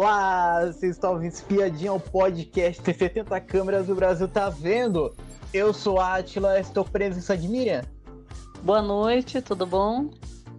[0.00, 5.12] Olá, vocês estão ouvindo Espiadinha, o podcast Tem 70 câmeras o Brasil tá vendo.
[5.52, 7.82] Eu sou a Atila, estou preso de Miriam.
[8.62, 10.08] Boa noite, tudo bom?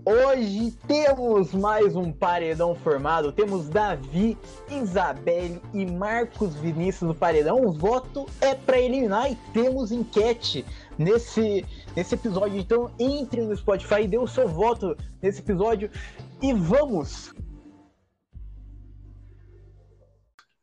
[0.05, 3.31] Hoje temos mais um paredão formado.
[3.31, 4.38] Temos Davi,
[4.70, 7.65] Isabelle e Marcos Vinícius no paredão.
[7.65, 10.65] O voto é para eliminar e temos enquete
[10.97, 11.65] nesse,
[11.96, 12.60] nesse episódio.
[12.60, 15.90] Então entre no Spotify e dê o seu voto nesse episódio
[16.41, 17.34] e vamos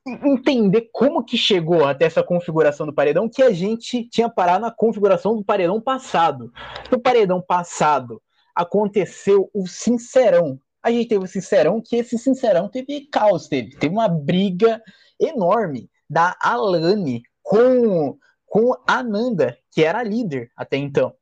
[0.06, 4.70] entender como que chegou até essa configuração do paredão que a gente tinha parado na
[4.70, 6.52] configuração do paredão passado.
[6.91, 8.23] No paredão passado
[8.55, 10.59] aconteceu o Sincerão.
[10.82, 14.80] A gente teve o Sincerão, que esse Sincerão teve caos, teve, teve uma briga
[15.20, 21.12] enorme da Alane com, com a Nanda, que era a líder até então.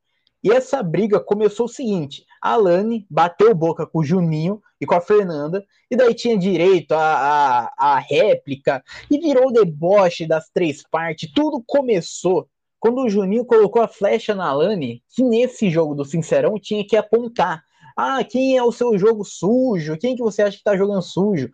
[0.45, 4.95] E essa briga começou o seguinte: a Alane bateu boca com o Juninho e com
[4.95, 10.83] a Fernanda, e daí tinha direito à, a réplica, e virou o deboche das três
[10.87, 11.33] partes.
[11.33, 12.47] Tudo começou
[12.79, 16.95] quando o Juninho colocou a flecha na Alane, que nesse jogo do Sincerão tinha que
[16.95, 17.63] apontar.
[17.97, 19.97] Ah, quem é o seu jogo sujo?
[19.97, 21.49] Quem que você acha que tá jogando sujo?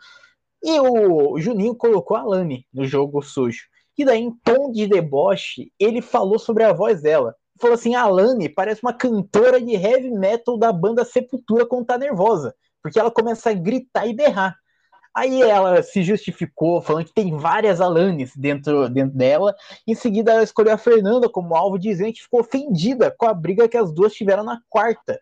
[0.65, 3.69] E o Juninho colocou a Alane no jogo sujo.
[3.97, 8.03] E daí, em tom de deboche, ele falou sobre a voz dela falou assim: a
[8.03, 13.11] Alane parece uma cantora de heavy metal da banda Sepultura quando tá nervosa, porque ela
[13.11, 14.57] começa a gritar e berrar.
[15.15, 19.55] Aí ela se justificou, falando que tem várias Alanes dentro, dentro dela.
[19.87, 23.69] Em seguida, ela escolheu a Fernanda como alvo, dizendo que ficou ofendida com a briga
[23.69, 25.21] que as duas tiveram na quarta.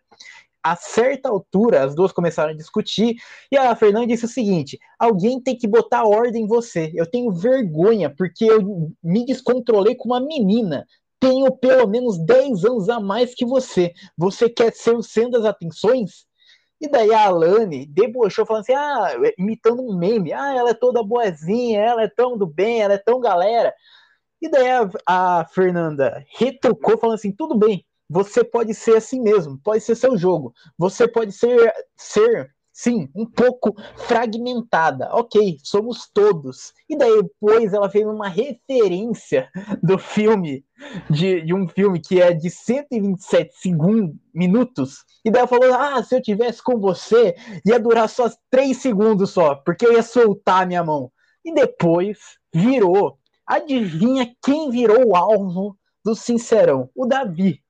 [0.61, 3.15] A certa altura, as duas começaram a discutir,
[3.51, 6.91] e a Fernanda disse o seguinte: alguém tem que botar ordem em você.
[6.93, 10.85] Eu tenho vergonha, porque eu me descontrolei com uma menina
[11.19, 13.93] tenho pelo menos 10 anos a mais que você.
[14.17, 16.27] Você quer ser o centro das atenções?
[16.81, 21.03] E daí a Alane debochou, falando assim, ah, imitando um meme, ah, ela é toda
[21.03, 23.73] boazinha, ela é tão do bem, ela é tão galera.
[24.41, 29.59] E daí a, a Fernanda retrucou, falando assim, tudo bem, você pode ser assim mesmo,
[29.61, 33.75] pode ser seu jogo, você pode ser, ser sim, um pouco
[34.07, 35.09] fragmentada.
[35.11, 36.73] Ok, somos todos.
[36.89, 39.49] E daí depois ela fez uma referência
[39.83, 40.63] do filme,
[41.09, 45.03] de, de um filme que é de 127 segundos, minutos.
[45.25, 47.35] E daí ela falou: Ah, se eu tivesse com você,
[47.65, 51.11] ia durar só 3 segundos só, porque eu ia soltar a minha mão.
[51.43, 52.17] E depois
[52.53, 53.19] virou.
[53.45, 55.75] Adivinha quem virou o alvo
[56.05, 56.89] do Sincerão?
[56.95, 57.61] O Davi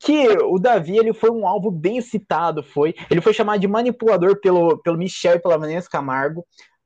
[0.00, 2.94] que o Davi ele foi um alvo bem citado, foi.
[3.10, 6.44] Ele foi chamado de manipulador pelo, pelo Michel e pela Vanessa Camargo.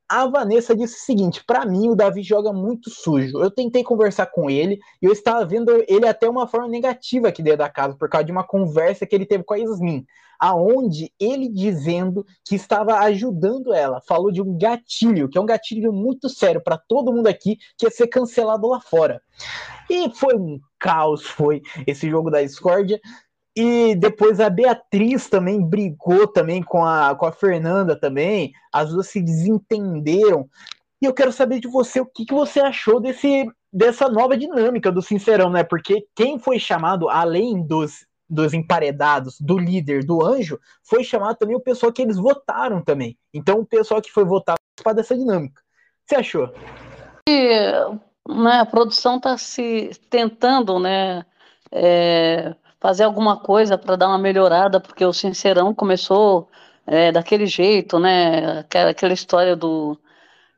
[0.08, 3.38] A Vanessa disse o seguinte: para mim, o Davi joga muito sujo.
[3.38, 7.42] Eu tentei conversar com ele e eu estava vendo ele até uma forma negativa aqui
[7.42, 10.04] dentro da casa, por causa de uma conversa que ele teve com a Yasmin,
[10.38, 15.92] aonde ele dizendo que estava ajudando ela, falou de um gatilho, que é um gatilho
[15.92, 19.22] muito sério para todo mundo aqui, que é ser cancelado lá fora.
[19.88, 23.00] E foi um caos, foi esse jogo da discórdia.
[23.56, 28.52] E depois a Beatriz também brigou também com a, com a Fernanda também.
[28.70, 30.46] As duas se desentenderam.
[31.00, 34.92] E eu quero saber de você o que, que você achou desse, dessa nova dinâmica
[34.92, 35.64] do Sincerão, né?
[35.64, 41.56] Porque quem foi chamado, além dos, dos emparedados, do líder, do anjo, foi chamado também
[41.56, 43.16] o pessoal que eles votaram também.
[43.32, 45.60] Então o pessoal que foi votado participar dessa dinâmica.
[45.60, 46.52] O que você achou?
[48.28, 51.24] Né, a produção está se tentando, né?
[51.70, 52.54] É
[52.84, 56.50] fazer alguma coisa para dar uma melhorada, porque o Sincerão começou
[56.86, 58.58] é, daquele jeito, né?
[58.60, 59.98] Aquela, aquela história do,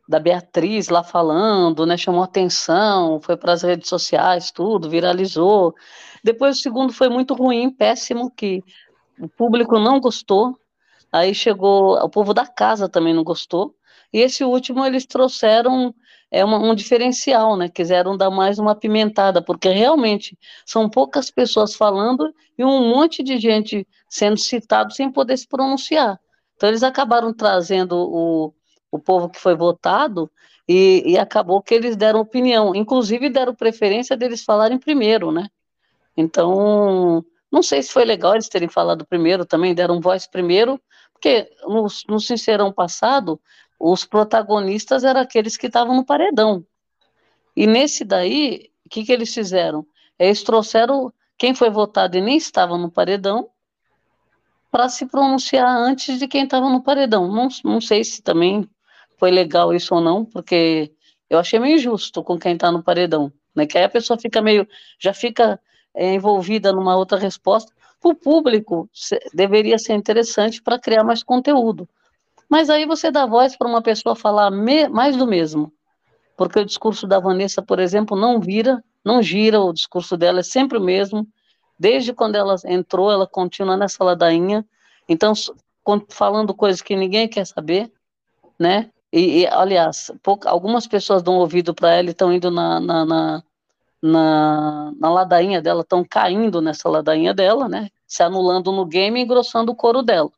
[0.08, 1.96] da Beatriz lá falando, né?
[1.96, 5.72] Chamou atenção, foi para as redes sociais, tudo, viralizou.
[6.24, 8.60] Depois o segundo foi muito ruim, péssimo, que
[9.20, 10.58] o público não gostou.
[11.12, 13.72] Aí chegou, o povo da casa também não gostou.
[14.12, 15.94] E esse último eles trouxeram
[16.30, 17.68] é uma, um diferencial, né?
[17.68, 23.38] Quiseram dar mais uma pimentada, porque realmente são poucas pessoas falando e um monte de
[23.38, 26.18] gente sendo citado sem poder se pronunciar.
[26.56, 28.54] Então eles acabaram trazendo o,
[28.90, 30.30] o povo que foi votado
[30.68, 35.48] e, e acabou que eles deram opinião, inclusive deram preferência deles falarem primeiro, né?
[36.16, 40.80] Então, não sei se foi legal eles terem falado primeiro, também deram voz primeiro,
[41.12, 43.40] porque no, no Sincerão passado,
[43.78, 46.64] os protagonistas eram aqueles que estavam no paredão.
[47.54, 49.86] E nesse daí, o que, que eles fizeram?
[50.18, 53.50] Eles trouxeram quem foi votado e nem estava no paredão
[54.70, 57.30] para se pronunciar antes de quem estava no paredão.
[57.30, 58.68] Não, não sei se também
[59.16, 60.92] foi legal isso ou não, porque
[61.28, 63.66] eu achei meio injusto com quem está no paredão, né?
[63.66, 64.68] Que aí a pessoa fica meio,
[64.98, 65.60] já fica
[65.94, 67.72] é, envolvida numa outra resposta.
[68.00, 68.88] Para o público,
[69.32, 71.88] deveria ser interessante para criar mais conteúdo.
[72.48, 75.72] Mas aí você dá voz para uma pessoa falar me, mais do mesmo.
[76.36, 80.42] Porque o discurso da Vanessa, por exemplo, não vira, não gira, o discurso dela é
[80.42, 81.26] sempre o mesmo.
[81.78, 84.64] Desde quando ela entrou, ela continua nessa ladainha.
[85.08, 85.32] Então,
[86.08, 87.90] falando coisas que ninguém quer saber,
[88.58, 88.90] né?
[89.12, 93.04] E, e aliás, pouca, algumas pessoas dão ouvido para ela e estão indo na, na,
[93.04, 93.42] na,
[94.02, 97.88] na, na ladainha dela, estão caindo nessa ladainha dela, né?
[98.06, 100.30] Se anulando no game e engrossando o couro dela,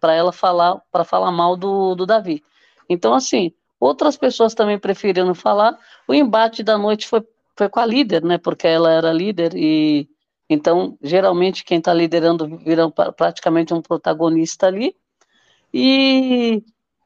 [0.00, 2.42] para ela falar, para falar mal do, do Davi.
[2.88, 5.78] Então, assim, outras pessoas também preferiram falar.
[6.08, 7.22] O embate da noite foi,
[7.56, 8.38] foi com a líder, né?
[8.38, 10.08] Porque ela era líder e
[10.52, 14.96] então, geralmente, quem está liderando vira praticamente um protagonista ali.
[15.72, 16.60] E,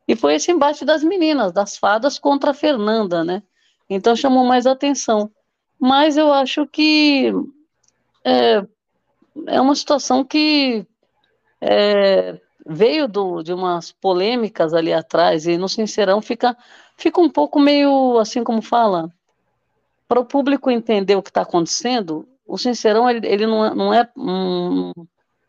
[0.09, 3.43] e foi esse embate das meninas, das fadas contra a Fernanda, né?
[3.89, 5.31] Então chamou mais atenção.
[5.79, 7.35] Mas eu acho que
[8.25, 8.65] é,
[9.49, 10.87] é uma situação que
[11.61, 16.57] é, veio do, de umas polêmicas ali atrás, e no Sincerão fica,
[16.97, 19.11] fica um pouco meio assim como fala.
[20.09, 23.95] Para o público entender o que está acontecendo, o Sincerão ele, ele não, é, não
[23.95, 24.93] é um,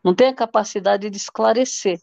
[0.04, 2.00] não tem a capacidade de esclarecer.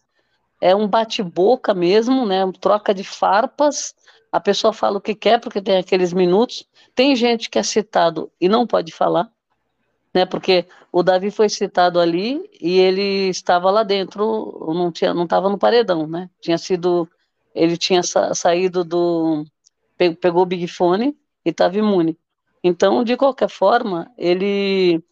[0.60, 2.40] É um bate-boca mesmo, né?
[2.60, 3.94] Troca de farpas.
[4.30, 6.66] A pessoa fala o que quer porque tem aqueles minutos.
[6.94, 9.30] Tem gente que é citado e não pode falar,
[10.14, 10.26] né?
[10.26, 15.48] Porque o Davi foi citado ali e ele estava lá dentro, não tinha, não estava
[15.48, 16.28] no paredão, né?
[16.40, 17.08] Tinha sido,
[17.54, 19.44] ele tinha sa saído do,
[19.96, 22.18] pegou o Big Fone e estava imune.
[22.62, 25.02] Então, de qualquer forma, ele,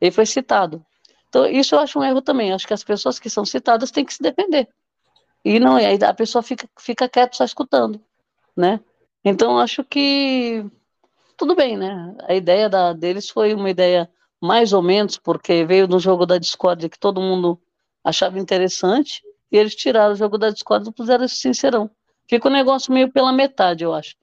[0.00, 0.84] ele foi citado.
[1.28, 2.52] Então, isso eu acho um erro também.
[2.52, 4.68] Acho que as pessoas que são citadas têm que se defender.
[5.44, 8.00] E não, aí a pessoa fica, fica quieta só escutando,
[8.56, 8.80] né?
[9.24, 10.64] Então, acho que
[11.36, 12.16] tudo bem, né?
[12.26, 16.38] A ideia da, deles foi uma ideia mais ou menos, porque veio do jogo da
[16.38, 17.60] Discord que todo mundo
[18.04, 21.90] achava interessante, e eles tiraram o jogo da Discord e puseram esse sincerão.
[22.28, 24.14] Fica um negócio meio pela metade, eu acho,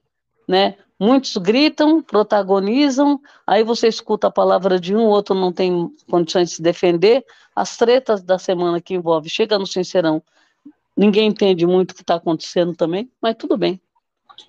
[0.48, 0.76] né?
[0.98, 6.48] Muitos gritam, protagonizam, aí você escuta a palavra de um, o outro não tem condições
[6.48, 7.24] de se defender.
[7.54, 10.22] As tretas da semana que envolve, chega no Sincerão,
[10.96, 13.78] ninguém entende muito o que está acontecendo também, mas tudo bem.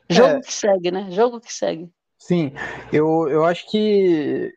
[0.10, 1.08] Jogo é, que segue, né?
[1.12, 1.90] Jogo que segue.
[2.18, 2.54] Sim,
[2.94, 4.54] eu, eu acho que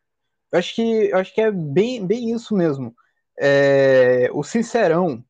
[0.53, 2.95] eu acho que eu acho que é bem, bem isso mesmo.
[3.39, 5.25] É, o Sincerão,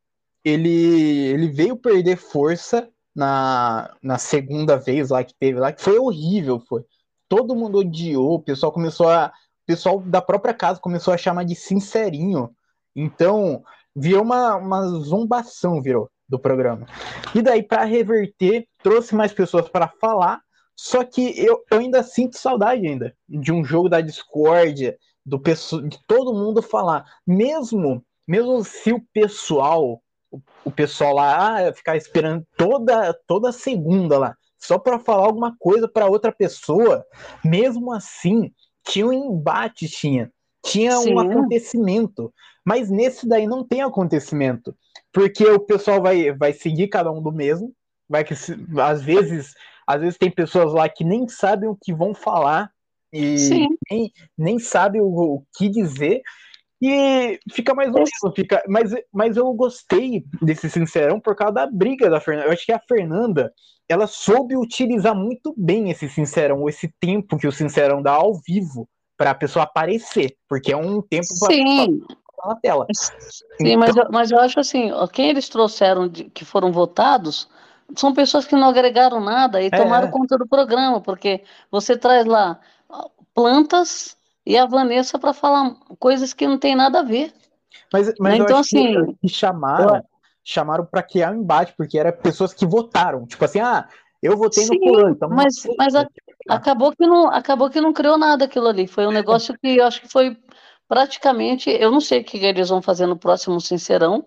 [0.45, 5.99] ele, ele veio perder força na, na segunda vez lá que teve lá, que foi
[5.99, 6.85] horrível, foi.
[7.29, 9.33] Todo mundo odiou, o pessoal começou a.
[9.63, 12.51] O pessoal da própria casa começou a chamar de sincerinho.
[12.97, 13.63] Então,
[13.95, 16.87] virou uma, uma zombação, virou, do programa.
[17.35, 20.41] E daí, para reverter, trouxe mais pessoas para falar.
[20.75, 25.99] Só que eu, eu ainda sinto saudade ainda de um jogo da discórdia, do de
[26.07, 27.05] todo mundo falar.
[27.27, 30.03] Mesmo, mesmo se o pessoal
[30.65, 35.89] o pessoal lá ah, ficar esperando toda, toda segunda lá, só para falar alguma coisa
[35.89, 37.05] para outra pessoa,
[37.45, 38.53] mesmo assim,
[38.87, 40.31] tinha um embate, tinha.
[40.63, 41.15] Tinha Sim.
[41.15, 42.33] um acontecimento.
[42.65, 44.77] Mas nesse daí não tem acontecimento.
[45.13, 47.73] Porque o pessoal vai, vai seguir cada um do mesmo.
[48.09, 49.55] Vai que às vezes,
[49.87, 52.71] às vezes tem pessoas lá que nem sabem o que vão falar
[53.13, 53.37] e
[53.91, 56.23] nem, nem sabem o, o que dizer.
[56.83, 61.67] E fica mais ou menos, fica, mas, mas eu gostei desse Sincerão por causa da
[61.67, 62.49] briga da Fernanda.
[62.49, 63.53] Eu acho que a Fernanda,
[63.87, 68.89] ela soube utilizar muito bem esse Sincerão, esse tempo que o Sincerão dá ao vivo
[69.19, 71.55] para a pessoa aparecer, porque é um tempo para
[72.49, 72.87] na tela.
[72.95, 73.13] Sim,
[73.61, 73.79] então...
[73.79, 77.49] mas, eu, mas eu acho assim, quem eles trouxeram de, que foram votados
[77.97, 79.71] são pessoas que não agregaram nada e é.
[79.71, 82.59] tomaram conta do programa, porque você traz lá
[83.41, 87.33] plantas e a Vanessa para falar coisas que não tem nada a ver.
[87.93, 90.03] Mas, mas então, assim, que chamaram, eu...
[90.45, 93.27] chamaram para criar um embate, porque eram pessoas que votaram.
[93.27, 93.89] Tipo assim, ah,
[94.23, 95.11] eu votei Sim, no fulano.
[95.11, 96.07] Então mas, mas a,
[96.49, 98.87] acabou, que não, acabou que não criou nada aquilo ali.
[98.87, 100.37] Foi um negócio que eu acho que foi
[100.87, 101.71] praticamente.
[101.71, 104.27] Eu não sei o que eles vão fazer no próximo Sincerão,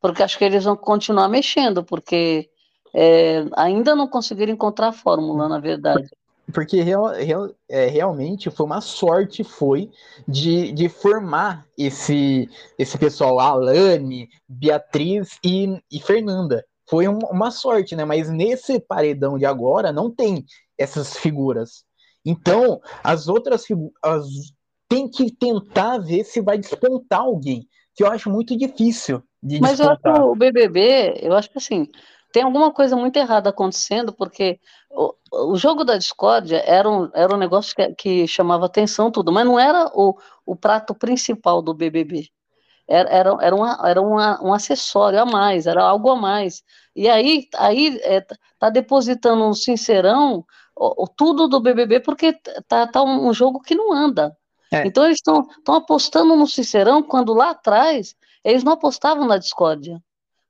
[0.00, 2.48] porque acho que eles vão continuar mexendo, porque
[2.94, 6.08] é, ainda não conseguiram encontrar a fórmula, na verdade
[6.52, 9.90] porque real, real, é, realmente foi uma sorte foi
[10.28, 12.48] de, de formar esse
[12.78, 16.64] esse pessoal Alane, Beatriz e, e Fernanda.
[16.88, 18.04] Foi um, uma sorte né?
[18.04, 20.44] Mas nesse paredão de agora não tem
[20.76, 21.84] essas figuras.
[22.24, 24.26] Então as outras figuras
[24.88, 29.78] tem que tentar ver se vai despontar alguém que eu acho muito difícil de mas
[29.78, 30.16] despontar.
[30.16, 31.88] eu acho o BBB eu acho que assim
[32.34, 34.58] tem alguma coisa muito errada acontecendo, porque
[34.90, 35.14] o,
[35.52, 39.46] o jogo da discórdia era um, era um negócio que, que chamava atenção tudo, mas
[39.46, 42.28] não era o, o prato principal do BBB.
[42.88, 46.64] era, era, era, uma, era uma, um acessório a mais, era algo a mais.
[46.96, 48.20] E aí, aí é,
[48.58, 52.32] tá depositando um sincerão o, o, tudo do BBB porque
[52.66, 54.36] tá, tá um, jogo que não anda.
[54.72, 54.84] É.
[54.84, 60.02] Então eles estão apostando no sincerão quando lá atrás eles não apostavam na discórdia.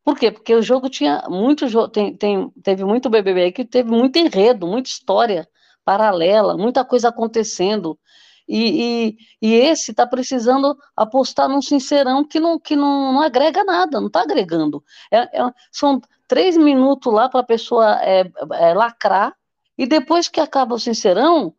[0.04, 0.30] Por quê?
[0.30, 4.90] Porque o jogo tinha muito tem, tem, teve muito BBB que teve muito enredo, muita
[4.90, 5.48] história
[5.84, 7.98] paralela, muita coisa acontecendo.
[8.46, 13.64] E, e, e esse está precisando apostar num sincerão que não, que não, não agrega
[13.64, 14.84] nada, não está agregando.
[15.10, 19.34] É, é, são três minutos lá para a pessoa é, é, lacrar,
[19.76, 21.54] e depois que acaba o sincerão,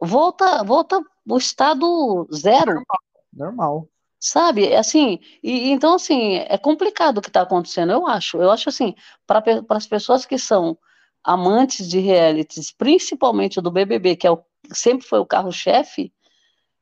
[0.00, 2.74] volta volta o estado zero.
[2.74, 2.86] Normal.
[3.32, 3.88] Normal.
[4.20, 8.38] Sabe, assim, e então assim, é complicado o que está acontecendo, eu acho.
[8.38, 8.94] Eu acho assim,
[9.26, 10.76] para as pessoas que são
[11.22, 16.12] amantes de realities, principalmente do BBB, que é o, sempre foi o carro-chefe,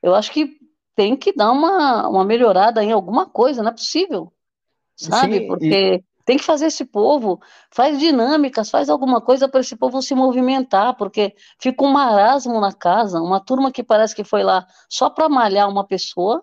[0.03, 0.59] eu acho que
[0.95, 4.33] tem que dar uma, uma melhorada em alguma coisa, não é possível,
[4.97, 5.41] sabe?
[5.41, 6.05] Sim, Porque e...
[6.25, 7.39] tem que fazer esse povo,
[7.71, 12.73] faz dinâmicas, faz alguma coisa para esse povo se movimentar, porque fica um marasmo na
[12.73, 16.43] casa, uma turma que parece que foi lá só para malhar uma pessoa,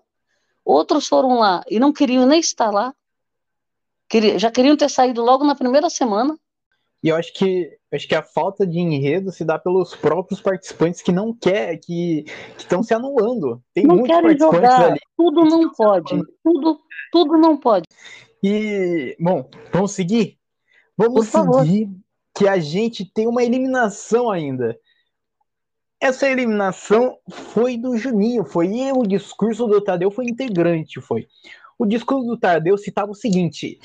[0.64, 2.94] Outros foram lá e não queriam nem estar lá.
[4.38, 6.38] já queriam ter saído logo na primeira semana.
[7.02, 11.02] E eu acho que acho que a falta de enredo se dá pelos próprios participantes
[11.02, 12.24] que não quer, que
[12.56, 13.62] estão se anulando.
[13.74, 14.90] Tem não muitos participantes jogar.
[14.90, 15.00] ali.
[15.16, 16.22] Tudo não pode.
[16.42, 16.80] Tudo,
[17.12, 17.84] tudo não pode.
[18.42, 20.38] E bom, vamos seguir.
[20.96, 21.90] Vamos seguir
[22.34, 24.78] que a gente tem uma eliminação ainda.
[26.04, 31.26] Essa eliminação foi do Juninho, foi e o discurso do Tadeu foi integrante, foi.
[31.78, 33.78] O discurso do Tadeu citava o seguinte: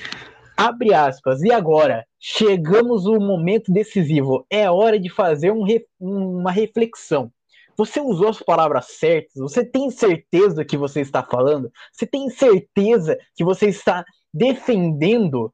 [0.58, 2.06] abre aspas, e agora?
[2.20, 4.46] Chegamos no momento decisivo.
[4.50, 5.66] É hora de fazer um,
[5.98, 7.32] uma reflexão.
[7.78, 9.36] Você usou as palavras certas?
[9.36, 11.72] Você tem certeza do que você está falando?
[11.94, 15.54] Você tem certeza que você está defendendo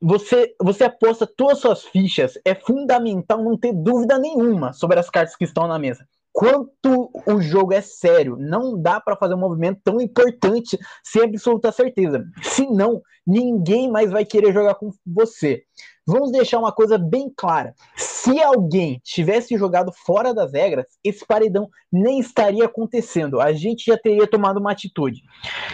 [0.00, 5.08] você, você aposta todas as suas fichas, é fundamental não ter dúvida nenhuma sobre as
[5.08, 6.06] cartas que estão na mesa.
[6.32, 11.72] Quanto o jogo é sério, não dá para fazer um movimento tão importante sem absoluta
[11.72, 12.26] certeza.
[12.42, 15.62] Senão, ninguém mais vai querer jogar com você.
[16.06, 17.74] Vamos deixar uma coisa bem clara.
[17.96, 23.40] Se alguém tivesse jogado fora das regras, esse paredão nem estaria acontecendo.
[23.40, 25.22] A gente já teria tomado uma atitude.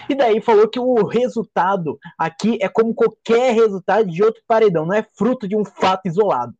[0.08, 4.94] E daí falou que o resultado aqui é como qualquer resultado de outro paredão, não
[4.94, 6.54] é fruto de um fato isolado.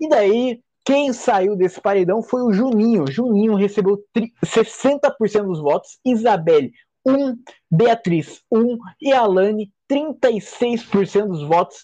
[0.00, 3.06] E daí, quem saiu desse paredão foi o Juninho.
[3.06, 4.02] Juninho recebeu
[4.42, 6.72] 60% dos votos, Isabelle
[7.06, 7.36] 1,
[7.70, 11.82] Beatriz 1 e Alane 36% dos votos.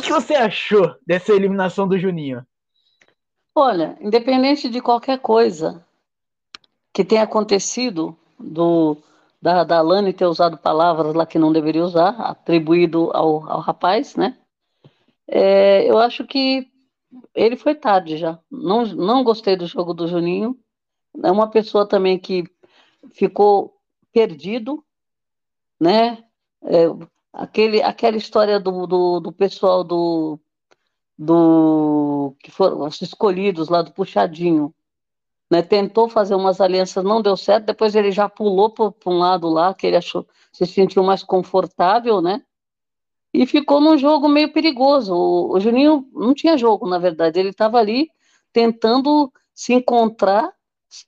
[0.00, 2.42] O que você achou dessa eliminação do Juninho?
[3.54, 5.84] Olha, independente de qualquer coisa
[6.90, 8.96] que tenha acontecido, do,
[9.42, 14.16] da, da Alane ter usado palavras lá que não deveria usar, atribuído ao, ao rapaz,
[14.16, 14.38] né?
[15.28, 16.66] É, eu acho que
[17.34, 18.38] ele foi tarde já.
[18.50, 20.58] Não, não gostei do jogo do Juninho.
[21.22, 22.44] É uma pessoa também que
[23.12, 23.76] ficou
[24.14, 24.82] perdido,
[25.78, 26.24] né?
[26.64, 26.86] É,
[27.32, 30.38] aquele, aquela história do, do, do pessoal do,
[31.18, 34.74] do que foram os escolhidos lá do puxadinho,
[35.50, 35.62] né?
[35.62, 37.66] Tentou fazer umas alianças, não deu certo.
[37.66, 42.20] Depois ele já pulou para um lado lá que ele achou se sentiu mais confortável,
[42.20, 42.42] né?
[43.32, 45.14] E ficou num jogo meio perigoso.
[45.14, 47.38] O, o Juninho não tinha jogo, na verdade.
[47.38, 48.10] Ele estava ali
[48.52, 50.52] tentando se encontrar,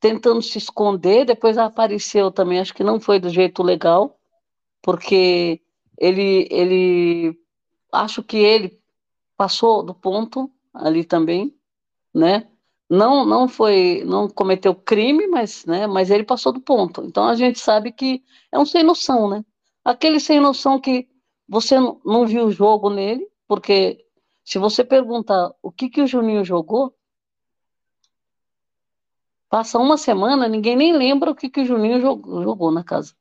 [0.01, 1.25] tentando se esconder.
[1.25, 2.61] Depois apareceu também.
[2.61, 4.17] Acho que não foi do jeito legal,
[4.81, 5.61] porque
[5.99, 7.39] ele, ele
[7.93, 8.81] acho que ele
[9.37, 11.55] passou do ponto ali também,
[12.15, 12.49] né?
[12.89, 15.87] Não, não foi, não cometeu crime, mas, né?
[15.87, 17.03] Mas ele passou do ponto.
[17.05, 19.45] Então a gente sabe que é um sem noção, né?
[19.85, 21.09] Aquele sem noção que
[21.49, 24.05] você não viu o jogo nele, porque
[24.45, 26.95] se você perguntar o que que o Juninho jogou,
[29.49, 33.15] passa uma semana, ninguém nem lembra o que que o Juninho jogou, jogou na casa.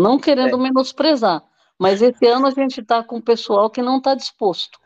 [0.00, 0.60] Não querendo é.
[0.60, 1.44] menosprezar,
[1.78, 4.78] mas esse ano a gente está com o pessoal que não está disposto,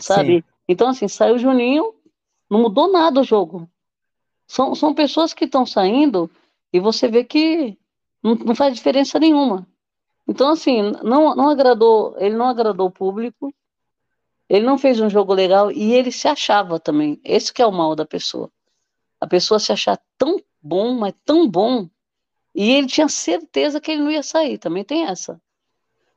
[0.00, 0.38] sabe?
[0.38, 0.44] Sim.
[0.66, 1.94] Então, assim, saiu o Juninho,
[2.48, 3.68] não mudou nada o jogo.
[4.46, 6.30] São, são pessoas que estão saindo
[6.72, 7.78] e você vê que
[8.22, 9.66] não, não, faz diferença nenhuma.
[10.26, 13.52] Então, assim, não, não agradou, ele não agradou o público,
[14.48, 17.20] ele não fez um jogo legal e ele se achava também.
[17.22, 18.50] Esse que é o mal da pessoa.
[19.20, 21.88] A pessoa se achar tão bom, mas tão bom,
[22.60, 25.40] e ele tinha certeza que ele não ia sair, também tem essa.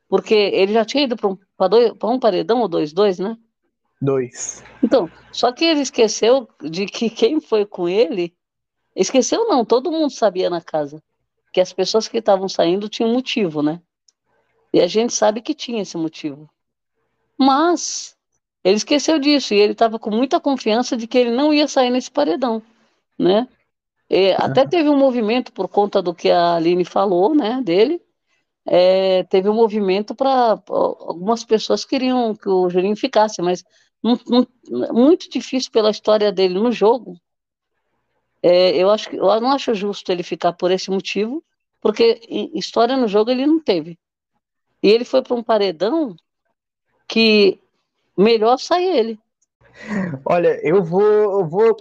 [0.10, 1.38] Porque ele já tinha ido para um,
[2.16, 3.38] um paredão ou dois, dois, né?
[4.02, 4.64] Dois.
[4.82, 8.36] Então, só que ele esqueceu de que quem foi com ele.
[8.96, 11.00] Esqueceu não, todo mundo sabia na casa.
[11.54, 13.80] que as pessoas que estavam saindo tinham motivo, né?
[14.74, 16.50] E a gente sabe que tinha esse motivo.
[17.38, 18.18] Mas
[18.64, 21.92] ele esqueceu disso e ele estava com muita confiança de que ele não ia sair
[21.92, 22.64] nesse paredão,
[23.16, 23.48] né?
[24.14, 28.02] E até teve um movimento por conta do que a Aline falou, né, dele.
[28.66, 33.64] É, teve um movimento para algumas pessoas queriam que o Juninho ficasse, mas
[34.04, 37.16] muito difícil pela história dele no jogo.
[38.44, 41.42] É, eu acho que eu não acho justo ele ficar por esse motivo,
[41.80, 42.20] porque
[42.54, 43.98] história no jogo ele não teve.
[44.84, 46.18] E ele foi para um paredão
[47.08, 47.62] que
[48.18, 49.18] melhor sai ele.
[50.26, 51.74] Olha, eu vou, eu vou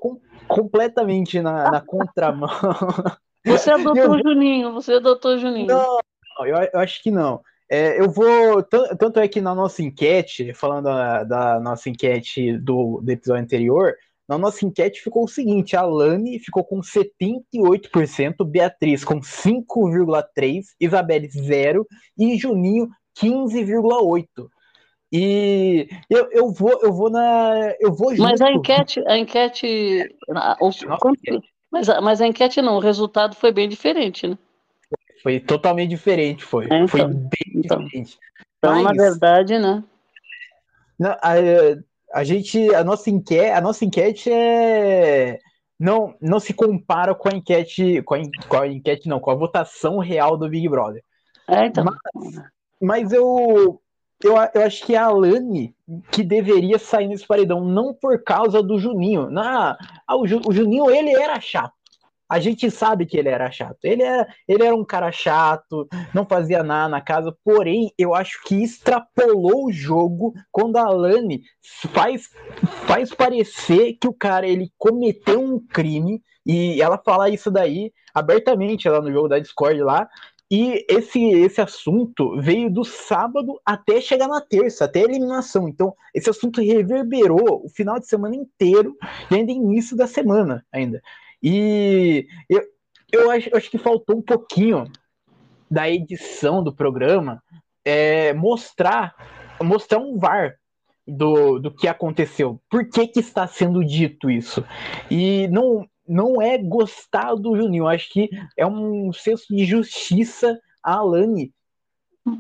[0.51, 2.51] completamente na, na contramão.
[3.47, 4.11] Você adotou eu...
[4.11, 5.67] o Juninho, você adotou o Juninho.
[5.67, 5.99] Não,
[6.41, 7.41] eu, eu acho que não.
[7.71, 8.63] É, eu vou.
[8.63, 13.95] Tanto é que na nossa enquete, falando da, da nossa enquete do, do, episódio anterior,
[14.29, 21.29] na nossa enquete ficou o seguinte: a Lani ficou com 78%, Beatriz com 5,3%, Isabelle
[21.29, 21.83] 0%
[22.19, 24.27] e Juninho 15,8%.
[25.13, 28.29] E eu, eu vou eu vou na eu vou junto.
[28.29, 30.15] Mas a enquete a enquete,
[30.61, 30.71] o,
[31.71, 34.39] mas, mas a enquete não o resultado foi bem diferente né
[35.23, 36.65] foi totalmente diferente, foi.
[36.65, 38.19] É, então, foi bem então, diferente.
[38.59, 39.85] Então, Mas, na verdade, né?
[40.99, 41.33] Não, a,
[42.13, 45.39] a gente, a nossa enquete, a nossa enquete é
[45.79, 49.35] não, não se compara com a enquete, com a, com a enquete não, com a
[49.35, 51.03] votação real do Big Brother.
[51.49, 51.85] É, então.
[51.85, 52.43] Mas,
[52.81, 53.81] mas eu,
[54.23, 55.75] eu, eu acho que é a Alane
[56.11, 59.31] que deveria sair nesse paredão, não por causa do Juninho.
[59.31, 61.73] Na, ah, o, o Juninho, ele era chato
[62.31, 63.79] a gente sabe que ele era chato.
[63.83, 68.41] Ele era, ele era um cara chato, não fazia nada na casa, porém, eu acho
[68.45, 71.43] que extrapolou o jogo quando a Alane
[71.93, 72.29] faz,
[72.87, 78.89] faz parecer que o cara ele cometeu um crime e ela fala isso daí abertamente
[78.89, 80.09] lá no jogo da Discord lá.
[80.51, 85.69] E esse, esse assunto veio do sábado até chegar na terça, até a eliminação.
[85.69, 88.97] Então, esse assunto reverberou o final de semana inteiro
[89.31, 91.01] e ainda início da semana ainda.
[91.41, 92.63] E eu,
[93.13, 94.91] eu, acho, eu acho que faltou um pouquinho
[95.71, 97.41] da edição do programa
[97.85, 99.15] é, mostrar
[99.63, 100.57] mostrar um VAR
[101.07, 102.61] do, do que aconteceu.
[102.69, 104.65] Por que, que está sendo dito isso?
[105.11, 110.97] E não, não é gostar do Juninho, acho que é um senso de justiça a
[110.97, 111.53] Alane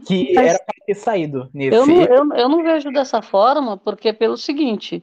[0.07, 1.77] que Mas era para ter saído nesse.
[1.77, 5.03] Eu não, eu, eu não vejo dessa forma, porque pelo seguinte,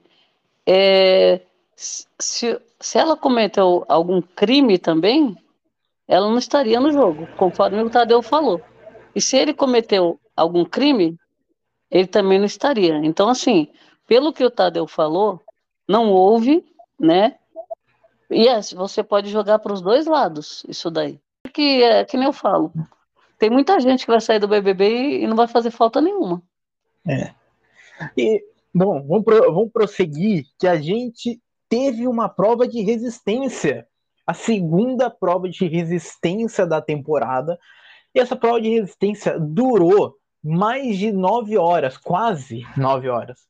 [0.66, 1.42] é,
[1.76, 5.36] se, se ela cometeu algum crime também,
[6.08, 8.62] ela não estaria no jogo, conforme o Tadeu falou.
[9.16, 11.18] E se ele cometeu algum crime,
[11.90, 12.98] ele também não estaria.
[13.04, 13.68] Então, assim,
[14.08, 15.42] pelo que o Tadeu falou,
[15.88, 16.64] não houve,
[17.00, 17.36] né?
[18.30, 21.20] E é, você pode jogar para os dois lados isso daí.
[21.54, 22.72] Que é que nem eu falo.
[23.40, 26.42] Tem muita gente que vai sair do BBB e não vai fazer falta nenhuma.
[27.08, 27.34] É.
[28.18, 33.88] E, bom, vamos, pro, vamos prosseguir que a gente teve uma prova de resistência,
[34.26, 37.58] a segunda prova de resistência da temporada.
[38.14, 43.48] E essa prova de resistência durou mais de nove horas, quase nove horas.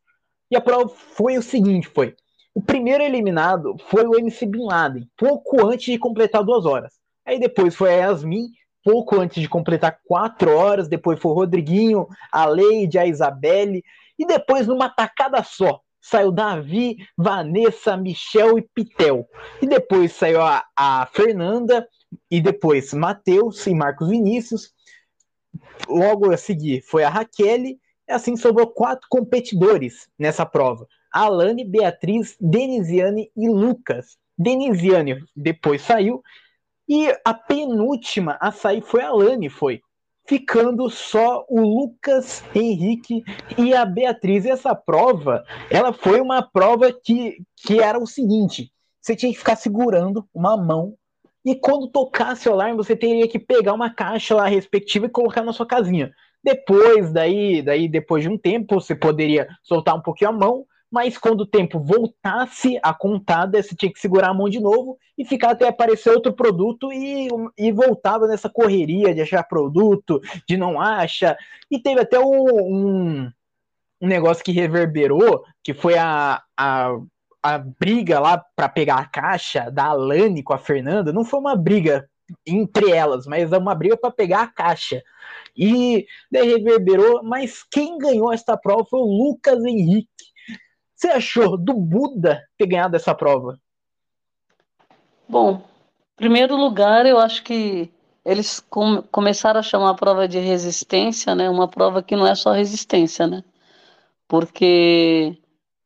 [0.52, 2.16] E a prova foi o seguinte: foi
[2.58, 6.96] o primeiro eliminado foi o MC Bin Laden, pouco antes de completar duas horas.
[7.24, 8.48] Aí depois foi a Yasmin,
[8.84, 10.88] pouco antes de completar quatro horas.
[10.88, 13.84] Depois foi o Rodriguinho, a Leide, a Isabelle.
[14.18, 19.28] E depois, numa tacada só, saiu Davi, Vanessa, Michel e Pitel.
[19.62, 21.88] E depois saiu a, a Fernanda,
[22.32, 24.74] e depois Matheus e Marcos Vinícius.
[25.88, 32.36] Logo a seguir foi a Raquel, e assim sobrou quatro competidores nessa prova: Alane, Beatriz,
[32.40, 34.18] Denisiane e Lucas.
[34.38, 36.22] Denisiane depois saiu,
[36.88, 39.82] e a penúltima a sair foi a Alane, foi
[40.28, 43.24] ficando só o Lucas Henrique
[43.58, 44.46] e a Beatriz.
[44.46, 49.40] E essa prova, ela foi uma prova que, que era o seguinte: você tinha que
[49.40, 50.96] ficar segurando uma mão
[51.48, 55.44] e quando tocasse o alarme, você teria que pegar uma caixa lá respectiva e colocar
[55.44, 56.12] na sua casinha.
[56.44, 61.18] Depois, daí, daí depois de um tempo, você poderia soltar um pouquinho a mão mas
[61.18, 65.26] quando o tempo voltasse a contada, você tinha que segurar a mão de novo e
[65.26, 70.80] ficar até aparecer outro produto e, e voltava nessa correria de achar produto, de não
[70.80, 71.38] acha.
[71.70, 73.32] E teve até um, um,
[74.02, 76.98] um negócio que reverberou, que foi a, a,
[77.44, 81.12] a briga lá para pegar a caixa da Alane com a Fernanda.
[81.12, 82.10] Não foi uma briga
[82.46, 85.02] entre elas, mas é uma briga para pegar a caixa.
[85.56, 90.17] E daí reverberou, mas quem ganhou esta prova foi o Lucas Henrique
[90.98, 93.60] você achou do Buda ter ganhado essa prova?
[95.30, 97.92] Bom, em primeiro lugar, eu acho que
[98.26, 101.50] eles com, começaram a chamar a prova de resistência, né?
[101.50, 103.44] Uma prova que não é só resistência, né?
[104.28, 105.38] Porque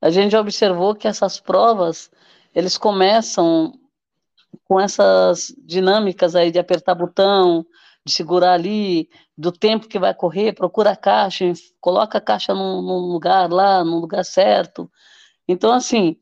[0.02, 2.10] a gente observou que essas provas,
[2.56, 3.78] eles começam
[4.64, 7.66] com essas dinâmicas aí de apertar botão,
[8.06, 12.82] de segurar ali, do tempo que vai correr, procura a caixa, coloca a caixa num,
[12.82, 14.92] num lugar lá, no lugar certo.
[15.48, 16.18] Então, assim,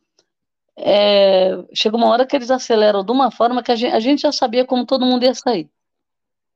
[0.78, 4.22] é, chega uma hora que eles aceleram de uma forma que a gente, a gente
[4.22, 5.70] já sabia como todo mundo ia sair,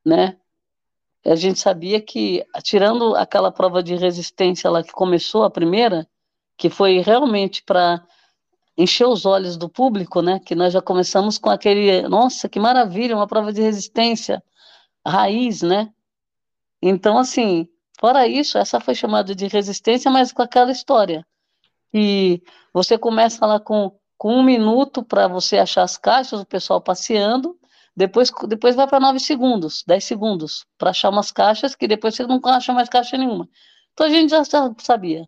[0.06, 0.38] né?
[1.26, 6.06] A gente sabia que, tirando aquela prova de resistência lá que começou, a primeira,
[6.58, 8.06] que foi realmente para
[8.78, 10.40] encher os olhos do público, né?
[10.40, 14.44] Que nós já começamos com aquele, nossa, que maravilha, uma prova de resistência
[15.06, 15.92] raiz, né?
[16.82, 17.68] Então, assim,
[18.00, 21.26] fora isso, essa foi chamada de resistência, mas com aquela história.
[21.94, 22.42] E
[22.74, 27.58] você começa lá com, com um minuto para você achar as caixas, o pessoal passeando,
[27.96, 32.26] depois, depois vai para nove segundos, dez segundos, para achar umas caixas, que depois você
[32.26, 33.48] não acha mais caixa nenhuma.
[33.94, 34.44] Então a gente já
[34.80, 35.28] sabia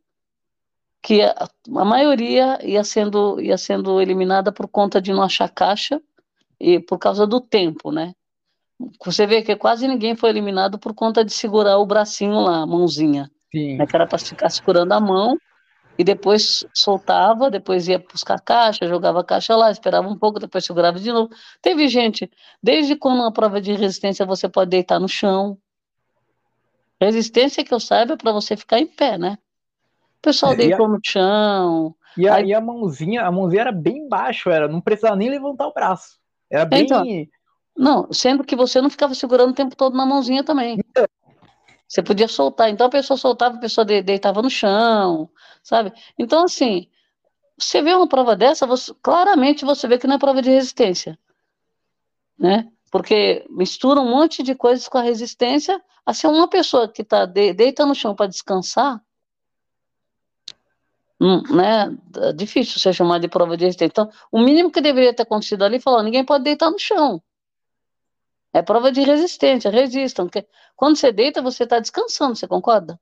[1.02, 6.02] que a, a maioria ia sendo, ia sendo eliminada por conta de não achar caixa
[6.60, 8.16] e por causa do tempo, né?
[9.06, 12.66] Você vê que quase ninguém foi eliminado por conta de segurar o bracinho lá, a
[12.66, 13.30] mãozinha.
[13.52, 13.78] Sim.
[13.78, 15.38] Né, que era para ficar segurando a mão
[15.98, 20.66] e depois soltava, depois ia buscar caixa, jogava a caixa lá, esperava um pouco, depois
[20.66, 21.30] segurava de novo.
[21.62, 22.30] Teve gente,
[22.62, 25.58] desde quando na prova de resistência você pode deitar no chão.
[27.00, 29.38] Resistência que eu saiba é para você ficar em pé, né?
[30.20, 30.90] O pessoal é, deitou a...
[30.90, 31.96] no chão.
[32.18, 32.48] E a, aí...
[32.48, 36.18] e a mãozinha, a mãozinha era bem baixo, era, não precisava nem levantar o braço.
[36.50, 36.84] Era bem.
[36.84, 37.06] Então,
[37.78, 40.80] não, sendo que você não ficava segurando o tempo todo na mãozinha também.
[40.80, 41.06] Então,
[41.88, 42.70] você podia soltar.
[42.70, 45.30] Então a pessoa soltava, a pessoa deitava no chão,
[45.62, 45.94] sabe?
[46.18, 46.88] Então, assim,
[47.58, 51.18] você vê uma prova dessa, você, claramente você vê que não é prova de resistência.
[52.38, 52.70] Né?
[52.92, 55.82] Porque mistura um monte de coisas com a resistência.
[56.06, 59.02] Assim, uma pessoa que tá de, deita no chão para descansar,
[61.20, 61.98] hum, né?
[62.18, 63.92] É difícil você chamar de prova de resistência.
[63.92, 67.22] Então, o mínimo que deveria ter acontecido ali, falou, ninguém pode deitar no chão.
[68.56, 70.28] É prova de resistência, resistam.
[70.28, 72.98] Porque quando você deita, você está descansando, você concorda?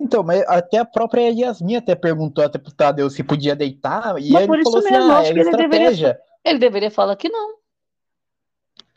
[0.00, 4.32] Então, mas até a própria Yasmin até perguntou até pro Tadeu se podia deitar, e
[4.32, 5.68] mas ele falou assim, mesmo, ah, é ele estratégia.
[5.68, 7.54] Deveria, ele deveria falar que não.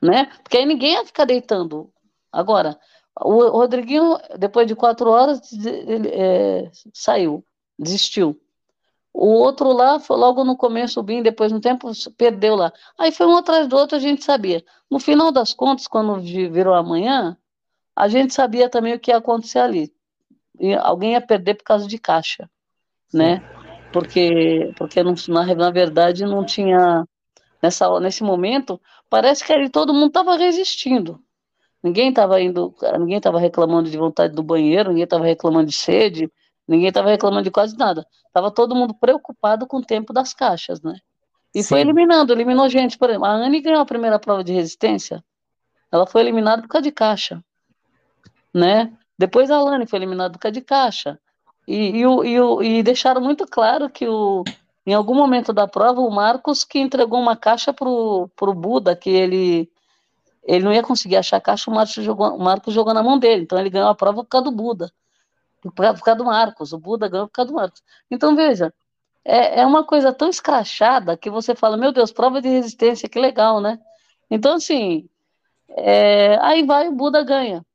[0.02, 0.32] Né?
[0.42, 1.92] Porque aí ninguém ia ficar deitando.
[2.32, 2.76] Agora,
[3.22, 7.46] o Rodriguinho, depois de quatro horas, ele, é, saiu,
[7.78, 8.42] desistiu.
[9.14, 12.74] O outro lá, foi logo no começo, o BIM, depois no tempo, perdeu lá.
[12.98, 14.64] Aí foi um atrás do outro, a gente sabia.
[14.90, 17.38] No final das contas, quando virou amanhã,
[17.96, 19.94] a gente sabia também o que ia acontecer ali.
[20.60, 22.50] E alguém ia perder por causa de caixa,
[23.14, 23.42] né?
[23.92, 27.08] Porque, porque não, na, na verdade não tinha.
[27.62, 31.20] Nessa, nesse momento, parece que ali todo mundo estava resistindo.
[31.82, 36.32] Ninguém estava indo, ninguém estava reclamando de vontade do banheiro, ninguém estava reclamando de sede,
[36.68, 38.06] Ninguém estava reclamando de quase nada.
[38.32, 40.96] Tava todo mundo preocupado com o tempo das caixas, né?
[41.54, 41.70] E Sim.
[41.70, 42.98] foi eliminando, eliminou gente.
[42.98, 45.24] Por exemplo, a Anne ganhou a primeira prova de resistência.
[45.92, 47.44] Ela foi eliminada por causa de caixa,
[48.54, 48.92] né?
[49.18, 51.20] Depois a Alane foi eliminada por causa de caixa.
[51.68, 54.44] E, e, e, e deixaram muito claro que o,
[54.88, 59.10] em algum momento da prova, o Marcos que entregou uma caixa pro, pro Buda, que
[59.10, 59.70] ele,
[60.44, 63.20] ele não ia conseguir achar a caixa, o Marcos, jogou, o Marcos jogou na mão
[63.20, 63.44] dele.
[63.44, 64.92] Então ele ganhou a prova por causa do Buda
[65.72, 67.82] por causa do Marcos, o Buda ganhou por causa do Marcos.
[68.12, 68.74] Então, veja,
[69.26, 73.20] é, é uma coisa tão escrachada que você fala, meu Deus, prova de resistência, que
[73.20, 73.80] legal, né?
[74.30, 75.08] Então, assim,
[75.70, 77.66] é, aí vai, o Buda ganha,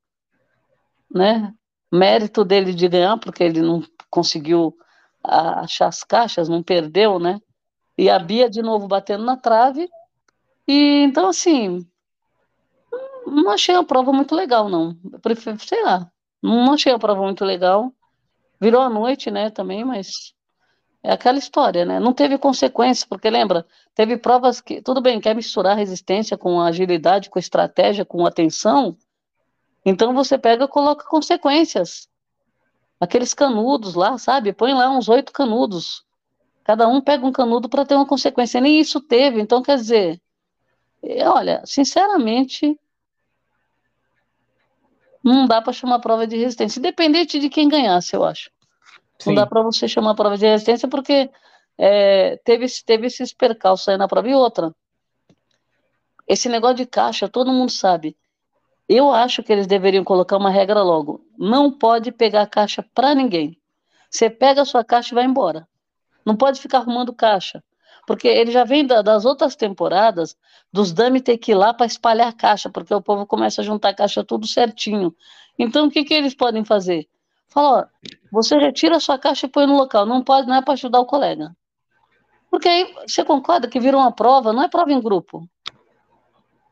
[1.11, 1.55] né?
[1.91, 4.77] Mérito dele de ganhar, porque ele não conseguiu
[5.23, 7.41] achar as caixas, não perdeu, né?
[7.97, 9.89] E a Bia de novo batendo na trave.
[10.67, 11.87] E então, assim,
[13.27, 14.97] não achei a prova muito legal, não.
[15.13, 16.11] Eu prefiro, sei lá,
[16.43, 17.93] não achei a prova muito legal.
[18.61, 20.35] Virou a noite, né, também, mas
[21.03, 22.01] é aquela história, né?
[22.01, 27.31] Não teve consequência, porque lembra, teve provas que, tudo bem, quer misturar resistência com agilidade,
[27.31, 28.97] com estratégia, com atenção,
[29.85, 32.09] então você pega e coloca consequências.
[33.01, 34.53] Aqueles canudos lá, sabe?
[34.53, 36.05] Põe lá uns oito canudos.
[36.65, 38.61] Cada um pega um canudo para ter uma consequência.
[38.61, 40.21] Nem isso teve, então quer dizer,
[41.03, 42.79] é, olha, sinceramente,
[45.23, 48.51] não dá para chamar prova de resistência, independente de quem ganhasse, eu acho.
[49.19, 49.31] Sim.
[49.31, 51.31] Não dá para você chamar prova de resistência porque
[51.77, 54.29] é, teve, teve esses percalços aí na prova.
[54.29, 54.75] E outra,
[56.27, 58.17] esse negócio de caixa, todo mundo sabe.
[58.89, 61.25] Eu acho que eles deveriam colocar uma regra logo.
[61.37, 63.59] Não pode pegar caixa para ninguém.
[64.11, 65.69] Você pega a sua caixa e vai embora.
[66.25, 67.63] Não pode ficar arrumando caixa.
[68.09, 70.35] Porque ele já vem da, das outras temporadas,
[70.73, 73.93] dos dummy ter que ir lá para espalhar caixa, porque o povo começa a juntar
[73.93, 75.15] caixa tudo certinho.
[75.59, 77.07] Então, o que, que eles podem fazer?
[77.49, 80.07] Fala, ó, você retira a sua caixa e põe no local.
[80.07, 81.55] Não pode, não é para ajudar o colega.
[82.51, 85.47] Porque aí você concorda que vira uma prova, não é prova em grupo.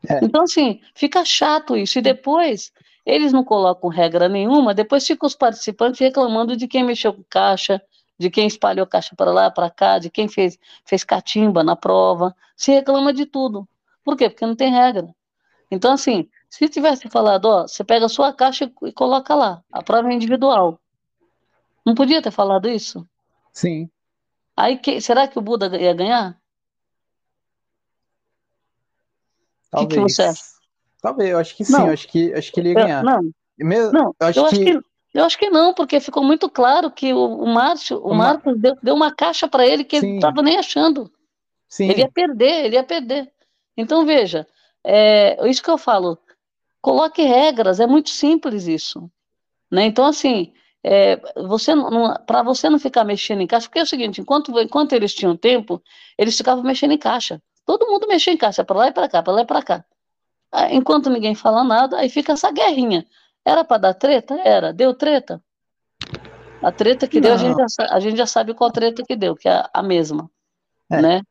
[0.09, 0.25] É.
[0.25, 1.99] Então, assim, fica chato isso.
[1.99, 2.71] E depois,
[3.05, 7.79] eles não colocam regra nenhuma, depois ficam os participantes reclamando de quem mexeu com caixa,
[8.17, 12.35] de quem espalhou caixa para lá, para cá, de quem fez, fez catimba na prova.
[12.55, 13.67] Se reclama de tudo.
[14.03, 14.29] Por quê?
[14.29, 15.13] Porque não tem regra.
[15.69, 19.83] Então, assim, se tivesse falado, ó, você pega a sua caixa e coloca lá, a
[19.83, 20.79] prova é individual.
[21.85, 23.07] Não podia ter falado isso?
[23.51, 23.89] Sim.
[24.55, 26.39] Aí, que, será que o Buda ia ganhar?
[29.71, 30.15] O que, que?
[31.01, 31.87] Talvez, eu acho que sim, não.
[31.87, 33.03] eu acho que, acho que ele ia ganhar.
[33.03, 34.55] Eu, não, Mesmo, não eu, acho, eu que...
[34.55, 34.87] acho, que...
[35.17, 38.55] Eu acho que não, porque ficou muito claro que o, o Márcio, o, o Marcos
[38.55, 40.05] deu, deu, uma caixa para ele que sim.
[40.05, 41.11] ele não estava nem achando.
[41.67, 41.89] Sim.
[41.89, 43.27] Ele ia perder, ele ia perder.
[43.75, 44.45] Então, veja,
[44.85, 46.19] é, isso que eu falo,
[46.79, 49.09] coloque regras, é muito simples isso.
[49.71, 49.85] Né?
[49.85, 50.53] Então, assim,
[50.83, 51.71] é, você
[52.27, 55.35] para você não ficar mexendo em caixa, porque é o seguinte, enquanto, enquanto eles tinham
[55.35, 55.81] tempo,
[56.15, 57.41] eles ficavam mexendo em caixa.
[57.65, 59.85] Todo mundo mexia em caixa, para lá e para cá, para lá e para cá.
[60.69, 63.03] Enquanto ninguém fala nada, aí fica essa guerrinha.
[63.47, 64.37] Era para dar treta?
[64.43, 64.73] Era.
[64.73, 65.41] Deu treta?
[66.61, 67.29] A treta que não.
[67.29, 69.81] deu, a gente, já, a gente já sabe qual treta que deu, que é a
[69.81, 70.29] mesma.
[70.91, 71.01] É.
[71.01, 71.21] Né?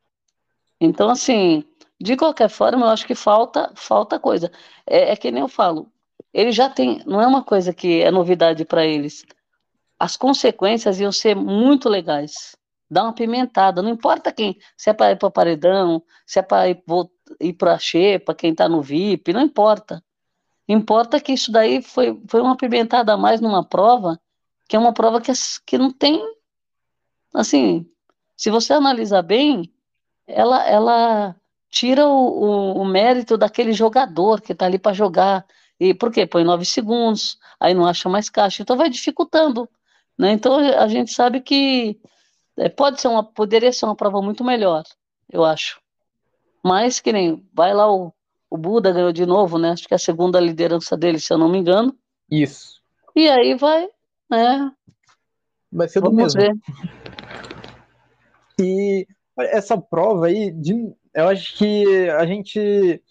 [0.80, 1.62] Então, assim,
[2.00, 4.50] de qualquer forma, eu acho que falta, falta coisa.
[4.86, 5.92] É, é que nem eu falo,
[6.32, 9.26] ele já tem, não é uma coisa que é novidade para eles.
[9.98, 12.56] As consequências iam ser muito legais.
[12.90, 16.70] Dá uma pimentada, não importa quem, se é para ir para paredão, se é para
[16.70, 20.02] ir para a xepa, quem está no VIP, não importa.
[20.68, 24.20] Importa que isso daí foi, foi uma pimentada a mais numa prova,
[24.68, 25.32] que é uma prova que,
[25.64, 26.20] que não tem.
[27.32, 27.86] Assim,
[28.36, 29.72] se você analisar bem,
[30.26, 31.36] ela, ela
[31.70, 35.46] tira o, o, o mérito daquele jogador que está ali para jogar.
[35.78, 36.26] E por quê?
[36.26, 39.68] Põe nove segundos, aí não acha mais caixa, então vai dificultando.
[40.18, 40.32] Né?
[40.32, 42.00] Então a gente sabe que
[42.56, 44.84] é, pode ser uma, poderia ser uma prova muito melhor,
[45.30, 45.80] eu acho.
[46.64, 48.12] Mas que nem vai lá o,
[48.56, 49.70] o Buda ganhou de novo, né?
[49.70, 51.94] Acho que é a segunda liderança dele, se eu não me engano.
[52.30, 52.80] Isso.
[53.14, 53.86] E aí vai,
[54.30, 54.72] né?
[55.70, 56.40] Vai ser do Vamos mesmo.
[56.40, 56.56] Ver.
[58.58, 59.06] E
[59.38, 60.72] essa prova aí, de,
[61.14, 63.02] eu acho que a gente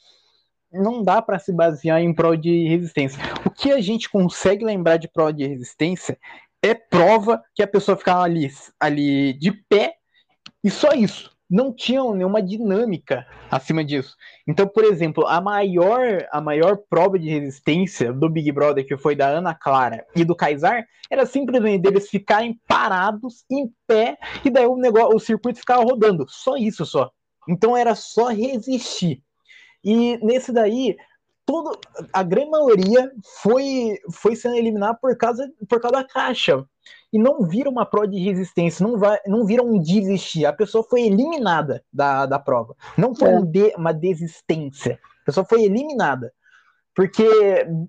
[0.72, 3.22] não dá para se basear em prova de resistência.
[3.46, 6.18] O que a gente consegue lembrar de prova de resistência
[6.64, 9.96] é prova que a pessoa ficava ali, ali de pé
[10.64, 11.35] e só isso.
[11.50, 14.16] Não tinha nenhuma dinâmica acima disso.
[14.48, 19.16] Então, por exemplo, a maior, a maior prova de resistência do Big Brother, que foi
[19.16, 24.66] da Ana Clara e do Kaysar, era simplesmente deles ficarem parados em pé e daí
[24.66, 26.26] o negócio, o circuito ficava rodando.
[26.28, 27.12] Só isso só.
[27.48, 29.22] Então era só resistir.
[29.84, 30.98] E nesse daí,
[31.46, 31.80] todo,
[32.12, 36.66] a grande maioria foi, foi sendo eliminada por causa, por causa da caixa.
[37.16, 40.46] E não vira uma prova de resistência, não, vai, não vira um desistir.
[40.46, 42.76] A pessoa foi eliminada da, da prova.
[42.98, 43.40] Não foi é.
[43.40, 45.00] um de, uma desistência.
[45.22, 46.34] A pessoa foi eliminada.
[46.94, 47.26] Porque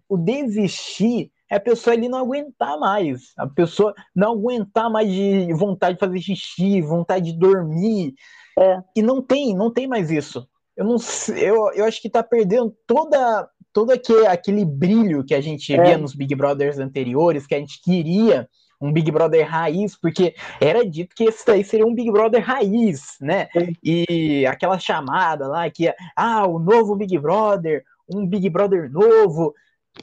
[0.08, 3.32] o desistir é a pessoa ali não aguentar mais.
[3.36, 8.14] A pessoa não aguentar mais de vontade de fazer xixi, vontade de dormir.
[8.56, 8.78] É.
[8.94, 10.48] E não tem, não tem mais isso.
[10.76, 10.98] Eu não
[11.36, 15.82] eu, eu acho que tá perdendo toda todo aquele, aquele brilho que a gente é.
[15.82, 18.48] via nos Big Brothers anteriores, que a gente queria
[18.80, 23.16] um Big Brother raiz, porque era dito que esse daí seria um Big Brother raiz,
[23.20, 23.48] né?
[23.56, 23.68] É.
[23.82, 29.54] E aquela chamada lá que ah, o novo Big Brother, um Big Brother novo,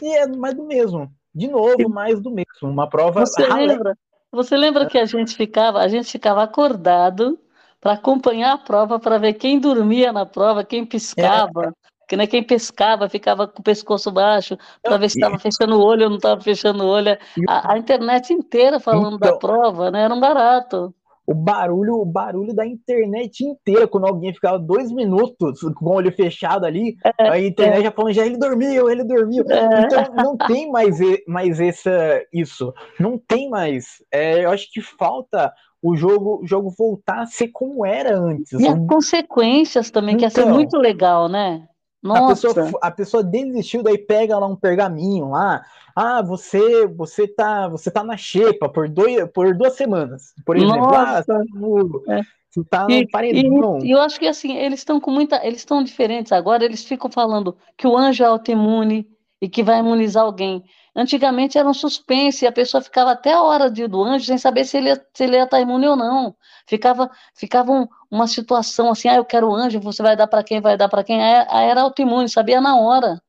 [0.01, 1.11] e é mais do mesmo.
[1.33, 2.47] De novo, mais do mesmo.
[2.63, 3.21] Uma prova.
[3.21, 3.97] Você lembra?
[4.31, 7.39] Você lembra que a gente ficava, a gente ficava acordado
[7.79, 11.73] para acompanhar a prova, para ver quem dormia na prova, quem piscava.
[12.13, 12.15] É.
[12.15, 15.83] Que nem quem pescava ficava com o pescoço baixo para ver se estava fechando o
[15.83, 17.17] olho ou não estava fechando o olho.
[17.47, 20.03] A, a, internet inteira falando então, da prova, né?
[20.03, 20.93] Era um barato.
[21.25, 26.11] O barulho, o barulho da internet inteira, quando alguém ficava dois minutos com o olho
[26.11, 27.83] fechado ali, é, a internet é.
[27.85, 29.43] já falando, já ele dormiu, ele dormiu.
[29.49, 29.85] É.
[29.85, 30.97] Então não tem mais,
[31.27, 32.73] mais essa, isso.
[32.99, 33.85] Não tem mais.
[34.11, 38.51] É, eu acho que falta o jogo, o jogo voltar a ser como era antes.
[38.59, 41.67] E as consequências também, então, que ia ser muito legal, né?
[42.03, 42.49] Nossa.
[42.49, 45.63] A pessoa, a pessoa desistiu, daí pega lá um pergaminho lá.
[45.95, 50.33] Ah, você você tá, você tá na xepa por, dois, por duas semanas.
[50.45, 51.33] Por exemplo, ah, Nossa.
[51.33, 52.21] ah, no, é.
[52.49, 53.79] você tá no paredão.
[53.81, 55.45] E, eu acho que assim, eles estão com muita.
[55.45, 59.07] Eles estão diferentes agora, eles ficam falando que o anjo é autoimune
[59.41, 60.61] e que vai imunizar alguém.
[60.95, 64.37] Antigamente era um suspense, e a pessoa ficava até a hora de, do anjo sem
[64.37, 66.35] saber se ele, ia, se ele ia estar imune ou não.
[66.67, 70.43] Ficava, ficava um, uma situação assim, ah, eu quero o anjo, você vai dar para
[70.43, 71.21] quem, vai dar para quem?
[71.21, 73.21] Aí era autoimune, sabia na hora,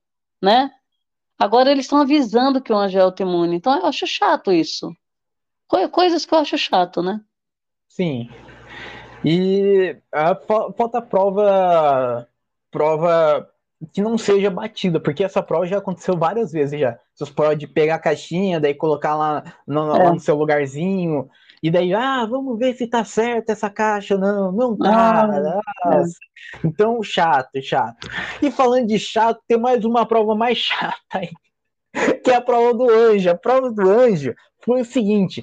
[0.42, 0.70] né?
[1.38, 4.94] Agora eles estão avisando que o anjo é autoimune, então eu acho chato isso.
[5.90, 7.20] Coisas que eu acho chato, né?
[7.88, 8.28] Sim.
[9.24, 12.28] E a, falta prova
[12.70, 13.48] prova
[13.92, 16.98] que não seja batida, porque essa prova já aconteceu várias vezes já.
[17.14, 20.04] Você pode pegar a caixinha, daí colocar lá no, é.
[20.04, 21.28] lá no seu lugarzinho,
[21.64, 24.18] e daí, ah, vamos ver se tá certo essa caixa.
[24.18, 25.26] Não, não tá.
[25.82, 26.02] Ah, é.
[26.62, 28.06] Então, chato, chato.
[28.42, 31.30] E falando de chato, tem mais uma prova mais chata aí,
[32.22, 33.30] que é a prova do anjo.
[33.30, 35.42] A prova do anjo foi o seguinte: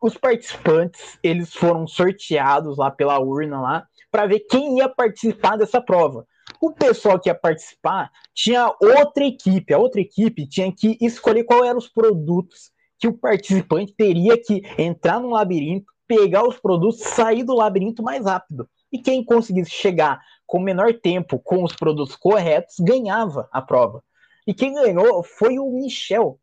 [0.00, 5.82] os participantes, eles foram sorteados lá pela urna lá, para ver quem ia participar dessa
[5.82, 6.26] prova.
[6.60, 9.72] O pessoal que ia participar tinha outra equipe.
[9.72, 14.62] A outra equipe tinha que escolher qual eram os produtos que o participante teria que
[14.78, 18.68] entrar no labirinto, pegar os produtos, sair do labirinto mais rápido.
[18.92, 24.04] E quem conseguisse chegar com menor tempo com os produtos corretos ganhava a prova.
[24.46, 26.38] E quem ganhou foi o Michel.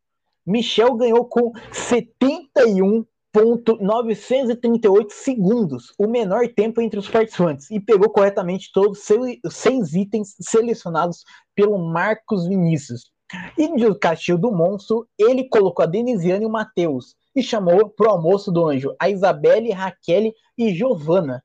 [0.45, 8.71] Michel ganhou com 71 938 segundos, o menor tempo entre os participantes, e pegou corretamente
[8.73, 8.99] todos
[9.45, 11.23] os seis itens selecionados
[11.55, 13.11] pelo Marcos Vinícius.
[13.57, 18.07] E no Castilho do Monstro, ele colocou a Denisiane e o Matheus, e chamou para
[18.07, 21.43] o almoço do anjo a Isabelle, Raquel e Giovana.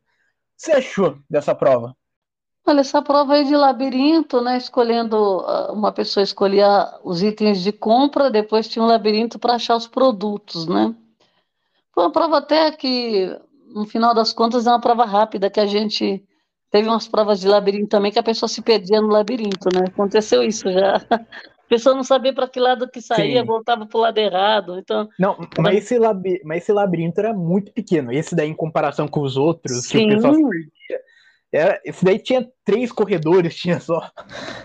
[0.57, 1.95] Você achou dessa prova?
[2.67, 4.57] Olha, essa prova aí de labirinto, né?
[4.57, 9.77] Escolhendo, ah, uma pessoa escolhia os itens de compra, depois tinha um labirinto para achar
[9.77, 10.95] os produtos, né?
[11.95, 13.29] Foi uma prova até que,
[13.75, 16.23] no final das contas, é uma prova rápida, que a gente
[16.71, 19.85] teve umas provas de labirinto também, que a pessoa se perdia no labirinto, né?
[19.87, 20.97] Aconteceu isso já.
[21.65, 23.47] A pessoa não sabia para que lado que saía, Sim.
[23.47, 24.79] voltava para o lado errado.
[24.79, 26.41] Então, não, mas esse, labi...
[26.45, 28.13] mas esse labirinto era muito pequeno.
[28.13, 29.99] Esse daí, em comparação com os outros, Sim.
[29.99, 31.01] que o pessoal se perdia,
[31.55, 34.11] era, esse daí tinha três corredores, tinha só.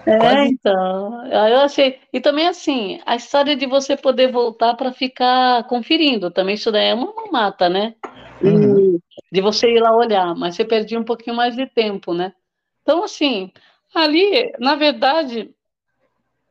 [0.05, 0.49] É, Quase...
[0.53, 1.25] então.
[1.27, 1.99] Eu achei.
[2.11, 6.87] E também, assim, a história de você poder voltar para ficar conferindo, também isso daí
[6.87, 7.95] é uma mata, né?
[8.41, 8.99] Uhum.
[9.31, 12.33] De você ir lá olhar, mas você perdia um pouquinho mais de tempo, né?
[12.81, 13.51] Então, assim,
[13.93, 15.51] ali, na verdade,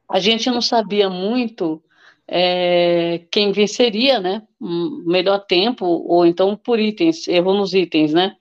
[0.09, 1.83] a gente não sabia muito
[2.29, 4.43] é, quem venceria, né?
[4.61, 8.37] Melhor tempo, ou então por itens, erro nos itens, né?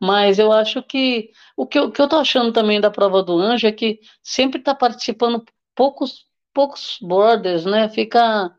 [0.00, 3.38] Mas eu acho que o que eu, que eu tô achando também da prova do
[3.38, 7.88] anjo é que sempre está participando poucos poucos borders, né?
[7.88, 8.50] Fica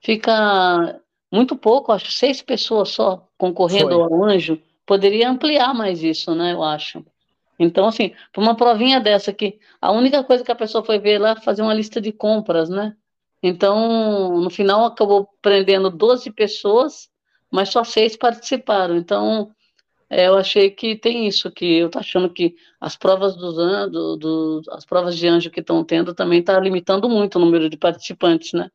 [0.00, 1.00] fica
[1.32, 4.02] muito pouco, acho seis pessoas só concorrendo Foi.
[4.02, 4.60] ao anjo.
[4.86, 6.52] Poderia ampliar mais isso, né?
[6.52, 7.04] Eu acho.
[7.58, 11.18] Então, assim, para uma provinha dessa que a única coisa que a pessoa foi ver
[11.18, 12.94] lá fazer uma lista de compras, né?
[13.42, 17.08] Então, no final acabou prendendo 12 pessoas,
[17.50, 18.96] mas só seis participaram.
[18.96, 19.53] Então,
[20.16, 23.56] é, eu achei que tem isso, que eu tô achando que as provas dos
[23.90, 27.68] do, do, as provas de anjo que estão tendo também está limitando muito o número
[27.68, 28.70] de participantes, né?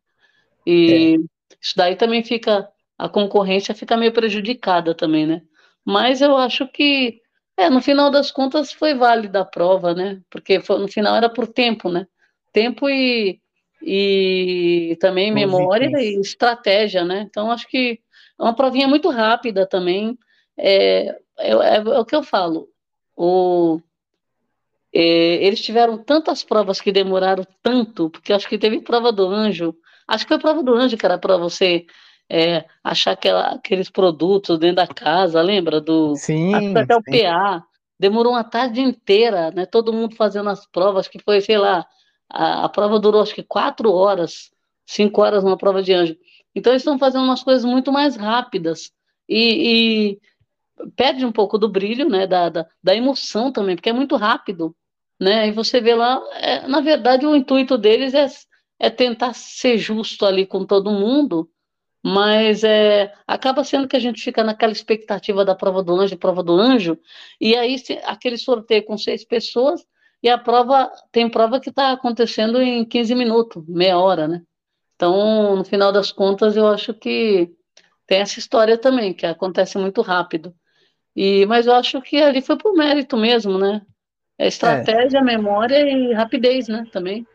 [0.66, 1.56] E é.
[1.62, 5.42] isso daí também fica, a concorrência fica meio prejudicada também, né?
[5.86, 7.22] Mas eu acho que,
[7.56, 10.22] é, no final das contas foi válida a prova, né?
[10.30, 12.06] Porque foi, no final era por tempo, né?
[12.52, 13.40] Tempo e,
[13.82, 17.22] e também memória e estratégia, né?
[17.30, 18.02] Então acho que
[18.38, 20.18] é uma provinha muito rápida também.
[20.62, 22.68] É, é, é, é o que eu falo.
[23.16, 23.82] O,
[24.94, 29.76] é, eles tiveram tantas provas que demoraram tanto, porque acho que teve prova do anjo.
[30.08, 31.86] Acho que foi prova do anjo que era para você
[32.30, 35.80] é, achar aquela, aqueles produtos dentro da casa, lembra?
[35.82, 36.76] Do, sim.
[36.76, 37.64] Até o PA.
[38.00, 39.66] Demorou uma tarde inteira, né?
[39.66, 41.86] Todo mundo fazendo as provas, que foi, sei lá,
[42.30, 44.52] a, a prova durou acho que quatro horas,
[44.86, 46.16] cinco horas numa prova de anjo.
[46.56, 48.92] Então eles estão fazendo umas coisas muito mais rápidas.
[49.28, 50.20] E, e,
[50.96, 54.76] perde um pouco do brilho, né, da, da, da, emoção também, porque é muito rápido,
[55.20, 58.28] né, e você vê lá, é, na verdade o intuito deles é,
[58.80, 61.50] é tentar ser justo ali com todo mundo,
[62.04, 66.44] mas é, acaba sendo que a gente fica naquela expectativa da prova do anjo, prova
[66.44, 66.98] do anjo,
[67.42, 69.86] e aí se, aquele sorteio com seis pessoas,
[70.22, 74.42] e a prova, tem prova que está acontecendo em 15 minutos, meia hora, né,
[75.00, 77.50] então, no final das contas, eu acho que
[78.06, 80.54] tem essa história também, que acontece muito rápido.
[81.20, 83.82] E, mas eu acho que ali foi por mérito mesmo, né?
[84.38, 85.22] É estratégia, é.
[85.22, 86.86] memória e rapidez, né?
[86.94, 87.28] Também.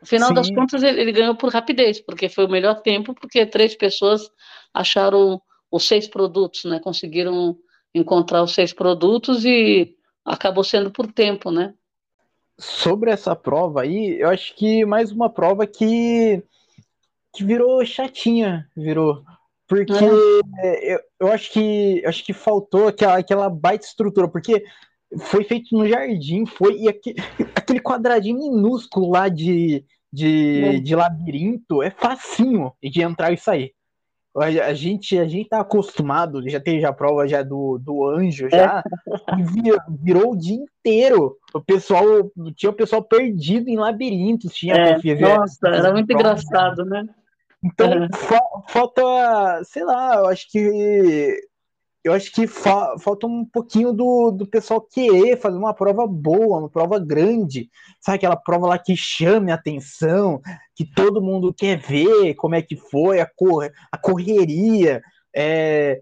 [0.00, 0.34] No final Sim.
[0.34, 4.30] das contas, ele, ele, ganhou por rapidez, porque foi o melhor tempo, porque três pessoas
[4.72, 6.80] acharam os seis produtos, né?
[6.80, 7.56] Conseguiram
[7.94, 11.74] encontrar os seis produtos e acabou sendo por tempo, né?
[12.58, 16.42] sobre essa prova aí, eu acho que mais uma prova que,
[17.34, 19.22] que virou chatinha, virou.
[19.68, 20.94] Porque é.
[20.94, 24.64] eu, eu, acho que acho que faltou aquela, aquela baita estrutura, porque
[25.18, 27.16] foi feito no jardim, foi e aquele,
[27.54, 30.80] aquele quadradinho minúsculo lá de, de, é.
[30.80, 33.72] de labirinto é facinho de entrar e sair.
[34.38, 38.84] A gente, a gente tá acostumado, já teve a prova já do, do anjo, já,
[38.84, 39.42] é.
[39.42, 41.38] virou, virou o dia inteiro.
[41.54, 42.04] O pessoal,
[42.54, 47.08] tinha o pessoal perdido em labirintos, tinha é, Nossa, era muito prova, engraçado, né?
[47.66, 49.02] Então, fa falta,
[49.64, 51.36] sei lá, eu acho que
[52.04, 56.60] eu acho que fa falta um pouquinho do, do pessoal querer fazer uma prova boa,
[56.60, 57.68] uma prova grande,
[58.00, 60.40] sabe aquela prova lá que chame a atenção,
[60.76, 65.02] que todo mundo quer ver como é que foi a, cor a correria.
[65.34, 66.00] É...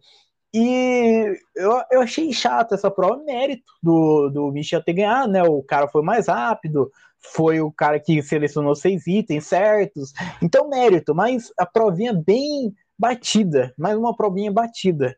[0.53, 5.43] E eu, eu achei chato essa prova, mérito do, do Michel ter ganhado, né?
[5.43, 6.93] O cara foi mais rápido,
[7.33, 10.12] foi o cara que selecionou seis itens certos,
[10.43, 15.16] então mérito, mas a provinha bem batida, mais uma provinha batida.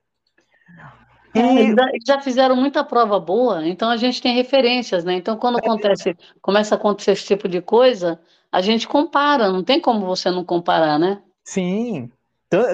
[1.35, 1.75] É,
[2.07, 5.15] já fizeram muita prova boa, então a gente tem referências, né?
[5.15, 8.19] Então, quando acontece, começa a acontecer esse tipo de coisa,
[8.51, 11.21] a gente compara, não tem como você não comparar, né?
[11.45, 12.11] Sim.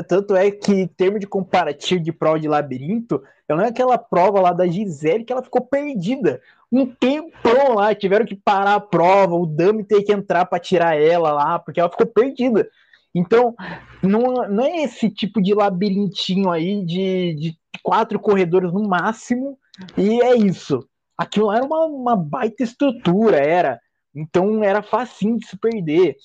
[0.06, 3.98] Tanto é que, em termos de comparativo de prova de labirinto, eu não é aquela
[3.98, 6.40] prova lá da Gisele que ela ficou perdida.
[6.72, 10.98] Um tempão lá, tiveram que parar a prova, o Dami teve que entrar para tirar
[10.98, 12.66] ela lá, porque ela ficou perdida.
[13.14, 13.54] Então,
[14.02, 19.58] não, não é esse tipo de labirintinho aí de, de quatro corredores no máximo,
[19.98, 20.88] e é isso.
[21.16, 23.78] Aquilo era uma, uma baita estrutura, era.
[24.14, 26.16] Então era facinho de se perder.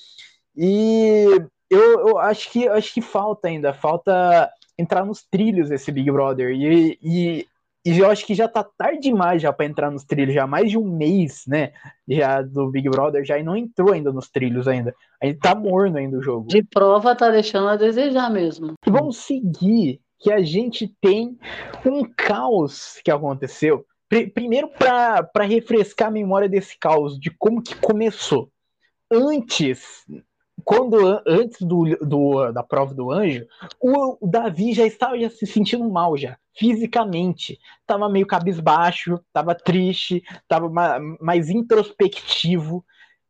[0.56, 1.26] E
[1.70, 6.52] eu, eu acho que acho que falta ainda, falta entrar nos trilhos esse Big Brother.
[6.52, 7.48] E, e,
[7.88, 10.70] e eu acho que já tá tarde demais já para entrar nos trilhos, já mais
[10.70, 11.72] de um mês, né?
[12.08, 14.94] Já do Big Brother já e não entrou ainda nos trilhos ainda.
[15.22, 16.48] Ainda tá morno ainda o jogo.
[16.48, 18.74] De prova tá deixando a desejar mesmo.
[18.86, 21.38] E vamos seguir que a gente tem
[21.86, 23.86] um caos que aconteceu.
[24.34, 28.50] Primeiro, para refrescar a memória desse caos, de como que começou.
[29.12, 30.06] Antes,
[30.64, 33.46] quando antes do, do, da prova do anjo,
[33.80, 37.60] o, o Davi já estava já se sentindo mal já, fisicamente.
[37.86, 40.70] Tava meio cabisbaixo, tava triste, tava
[41.22, 42.84] mais introspectivo.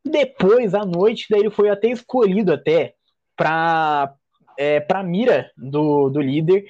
[0.04, 2.94] Depois, à noite, daí ele foi até escolhido até
[3.36, 4.14] para
[4.58, 6.66] é, para mira do, do líder,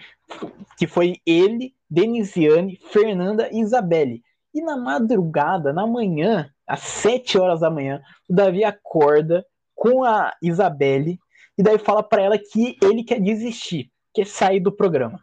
[0.76, 4.22] que foi ele, Denisiane, Fernanda e Isabelle.
[4.54, 9.44] E na madrugada, na manhã, às 7 horas da manhã, o Davi acorda
[9.74, 11.18] com a Isabelle
[11.56, 15.22] e daí fala para ela que ele quer desistir, quer sair do programa.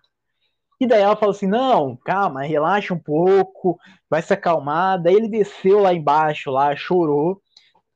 [0.85, 3.77] E daí ela fala assim: não, calma, relaxa um pouco,
[4.09, 5.01] vai se acalmar.
[5.01, 7.41] Daí ele desceu lá embaixo, lá, chorou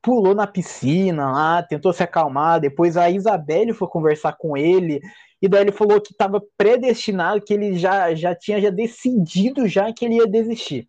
[0.01, 2.59] pulou na piscina lá, tentou se acalmar.
[2.59, 5.01] Depois a Isabelle foi conversar com ele,
[5.41, 9.91] e daí ele falou que estava predestinado, que ele já, já tinha já decidido já
[9.93, 10.87] que ele ia desistir.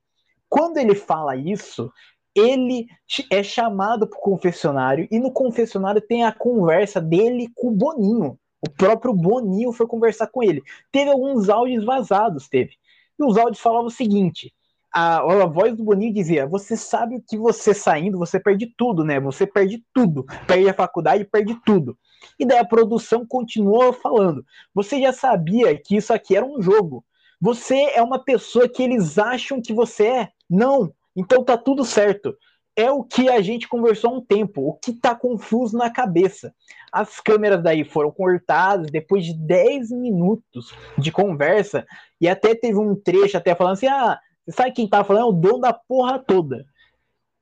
[0.49, 1.93] Quando ele fala isso,
[2.35, 2.87] ele
[3.31, 8.39] é chamado para o confessionário, e no confessionário tem a conversa dele com o Boninho.
[8.61, 10.63] O próprio Boninho foi conversar com ele.
[10.93, 12.73] Teve alguns áudios vazados, teve.
[13.19, 14.53] E os áudios falavam o seguinte:
[14.93, 19.21] a, a voz do Boninho dizia: Você sabe que você saindo, você perde tudo, né?
[19.21, 20.25] Você perde tudo.
[20.47, 21.97] Perde a faculdade, perde tudo.
[22.39, 24.45] E daí a produção continuou falando:
[24.75, 27.05] Você já sabia que isso aqui era um jogo.
[27.41, 30.29] Você é uma pessoa que eles acham que você é.
[30.49, 30.93] Não.
[31.17, 32.37] Então tá tudo certo.
[32.81, 36.55] É o que a gente conversou há um tempo, o que tá confuso na cabeça.
[36.91, 41.87] As câmeras daí foram cortadas depois de 10 minutos de conversa,
[42.19, 44.19] e até teve um trecho até falando assim: ah,
[44.49, 45.23] sabe quem tá falando?
[45.23, 46.65] É o dono da porra toda.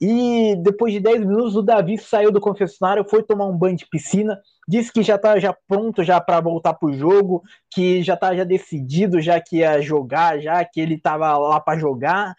[0.01, 3.87] E depois de 10 minutos, o Davi saiu do confessionário, foi tomar um banho de
[3.87, 8.35] piscina, disse que já tá já pronto já para voltar pro jogo, que já tá
[8.35, 12.35] já decidido já que ia jogar, já que ele tava lá para jogar.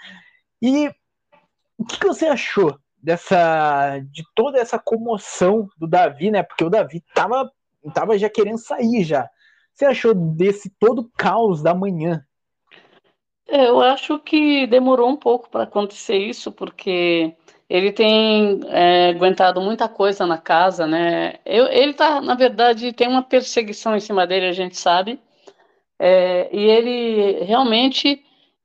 [0.62, 0.90] E
[1.78, 6.44] o que, que, você achou dessa de toda essa comoção do Davi, né?
[6.44, 7.50] Porque o Davi tava
[7.94, 9.30] tava já querendo sair já.
[9.74, 12.24] Você achou desse todo caos da manhã
[13.52, 17.34] é, eu acho que demorou um pouco para acontecer isso, porque
[17.68, 21.36] ele tem é, aguentado muita coisa na casa, né?
[21.46, 25.20] Eu, ele tá, na verdade, tem uma perseguição em cima dele, a gente sabe.
[26.00, 28.24] É, e ele realmente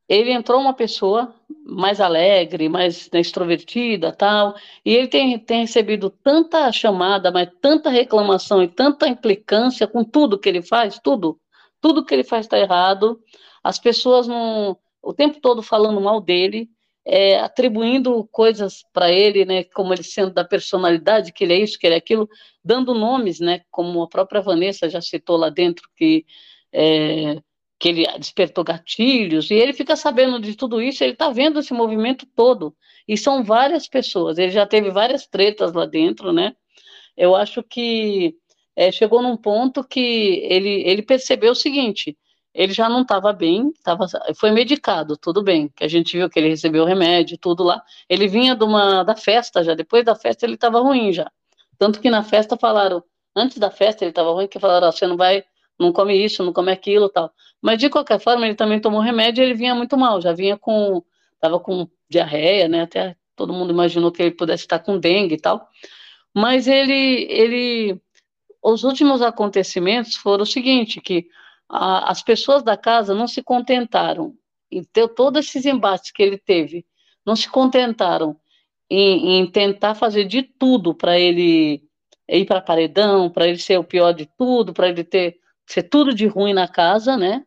[0.09, 1.35] ele entrou uma pessoa
[1.67, 4.55] mais alegre, mais né, extrovertida, tal.
[4.85, 10.39] E ele tem, tem recebido tanta chamada, mas tanta reclamação e tanta implicância com tudo
[10.39, 11.41] que ele faz, tudo,
[11.81, 13.21] tudo que ele faz está errado
[13.65, 16.69] as pessoas não, o tempo todo falando mal dele,
[17.03, 21.79] é, atribuindo coisas para ele, né, como ele sendo da personalidade, que ele é isso,
[21.79, 22.29] que ele é aquilo,
[22.63, 26.27] dando nomes, né, como a própria Vanessa já citou lá dentro, que,
[26.71, 27.41] é,
[27.85, 31.75] que ele despertou gatilhos, e ele fica sabendo de tudo isso, ele está vendo esse
[31.75, 32.75] movimento todo,
[33.07, 36.57] e são várias pessoas, ele já teve várias tretas lá dentro, né,
[37.15, 38.35] eu acho que
[38.75, 40.01] é, chegou num ponto que
[40.49, 42.17] ele, ele percebeu o seguinte,
[42.55, 46.39] ele já não estava bem, tava, foi medicado, tudo bem, que a gente viu que
[46.39, 47.83] ele recebeu remédio, tudo lá.
[48.09, 51.31] Ele vinha de uma, da festa já, depois da festa ele estava ruim já.
[51.77, 53.03] Tanto que na festa falaram,
[53.37, 55.43] antes da festa ele estava ruim, que falaram, você não vai,
[55.79, 57.33] não come isso, não come aquilo tal.
[57.65, 60.55] Mas de qualquer forma, ele também tomou remédio e ele vinha muito mal, já vinha
[60.55, 61.03] com,
[61.33, 65.41] estava com diarreia, né, até todo mundo imaginou que ele pudesse estar com dengue e
[65.41, 65.67] tal.
[66.35, 67.99] Mas ele, ele,
[68.63, 71.27] os últimos acontecimentos foram o seguinte, que
[71.67, 74.35] a, as pessoas da casa não se contentaram
[74.71, 76.85] em ter todos esses embates que ele teve,
[77.25, 78.37] não se contentaram
[78.91, 81.83] em, em tentar fazer de tudo para ele
[82.29, 86.15] ir para paredão, para ele ser o pior de tudo, para ele ter ser tudo
[86.15, 87.43] de ruim na casa, né?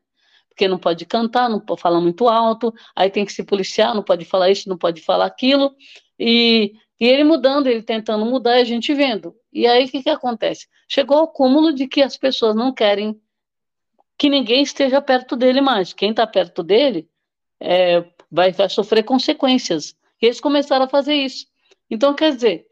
[0.57, 4.01] Porque não pode cantar, não pode falar muito alto, aí tem que se policiar, não
[4.01, 5.75] pode falar isso, não pode falar aquilo,
[6.19, 9.35] e, e ele mudando, ele tentando mudar, e a gente vendo.
[9.53, 10.67] E aí o que, que acontece?
[10.89, 13.21] Chegou ao cúmulo de que as pessoas não querem
[14.17, 15.93] que ninguém esteja perto dele mais.
[15.93, 17.07] Quem está perto dele
[17.59, 19.95] é, vai, vai sofrer consequências.
[20.19, 21.45] E eles começaram a fazer isso.
[21.87, 22.65] Então, quer dizer,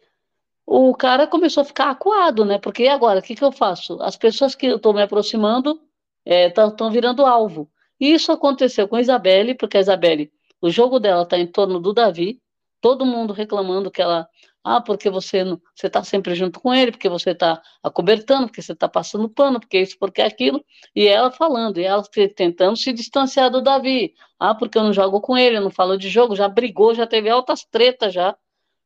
[0.65, 2.57] o cara começou a ficar acuado, né?
[2.57, 4.01] Porque agora, o que, que eu faço?
[4.01, 5.79] As pessoas que eu estou me aproximando
[6.25, 7.69] estão é, virando alvo.
[7.99, 10.31] E isso aconteceu com a Isabelle, porque a Isabelle,
[10.61, 12.41] o jogo dela está em torno do Davi,
[12.81, 14.27] todo mundo reclamando que ela
[14.67, 15.43] ah, porque você
[15.75, 19.59] você está sempre junto com ele, porque você está acobertando, porque você está passando pano,
[19.59, 20.65] porque isso, porque aquilo.
[20.95, 22.01] E ela falando, e ela
[22.35, 24.15] tentando se distanciar do Davi.
[24.39, 27.05] Ah, porque eu não jogo com ele, eu não falo de jogo, já brigou, já
[27.05, 28.35] teve altas tretas já.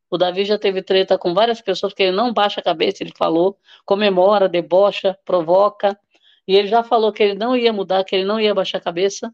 [0.10, 3.14] O Davi já teve treta com várias pessoas, porque ele não baixa a cabeça, ele
[3.18, 5.98] falou, comemora, debocha, provoca.
[6.50, 8.82] E ele já falou que ele não ia mudar, que ele não ia baixar a
[8.82, 9.32] cabeça,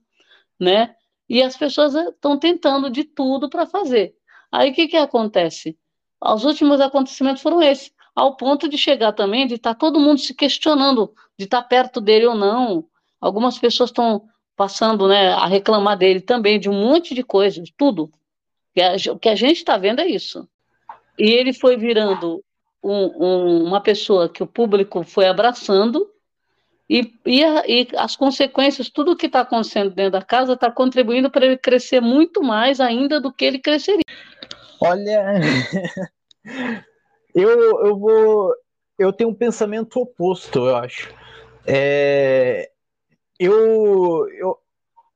[0.59, 0.93] né?
[1.29, 4.13] E as pessoas estão tentando de tudo para fazer.
[4.51, 5.77] Aí o que, que acontece?
[6.21, 10.19] Os últimos acontecimentos foram esses, ao ponto de chegar também de estar tá todo mundo
[10.19, 12.85] se questionando de estar tá perto dele ou não.
[13.21, 18.11] Algumas pessoas estão passando né, a reclamar dele também, de um monte de coisas, tudo.
[19.09, 20.45] O que a gente está vendo é isso.
[21.17, 22.43] E ele foi virando
[22.83, 26.13] um, um, uma pessoa que o público foi abraçando,
[26.89, 31.31] e, e, a, e as consequências, tudo que está acontecendo dentro da casa está contribuindo
[31.31, 34.03] para ele crescer muito mais ainda do que ele cresceria.
[34.79, 35.39] Olha,
[37.33, 38.53] eu, eu vou.
[38.97, 41.13] Eu tenho um pensamento oposto, eu acho.
[41.65, 42.69] É,
[43.39, 44.57] eu, eu,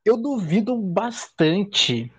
[0.03, 2.11] eu duvido bastante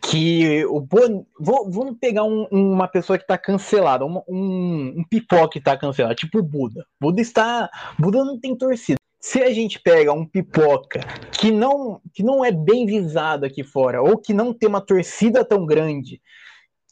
[0.00, 1.24] que o Bon...
[1.38, 5.76] Vou, vamos pegar um, uma pessoa que está cancelada, um, um, um pipoca que está
[5.76, 6.86] cancelado, tipo o Buda.
[7.00, 7.70] Buda está.
[7.98, 8.98] Buda não tem torcida.
[9.20, 11.00] Se a gente pega um pipoca
[11.32, 15.44] que não, que não é bem visado aqui fora, ou que não tem uma torcida
[15.44, 16.22] tão grande,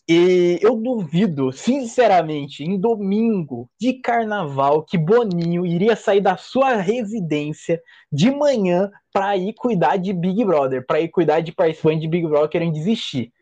[0.08, 7.82] e eu duvido, sinceramente, em domingo de carnaval, que Boninho iria sair da sua residência
[8.12, 12.26] de manhã para ir cuidar de Big Brother, para ir cuidar de participantes de Big
[12.26, 13.32] Brother querendo desistir.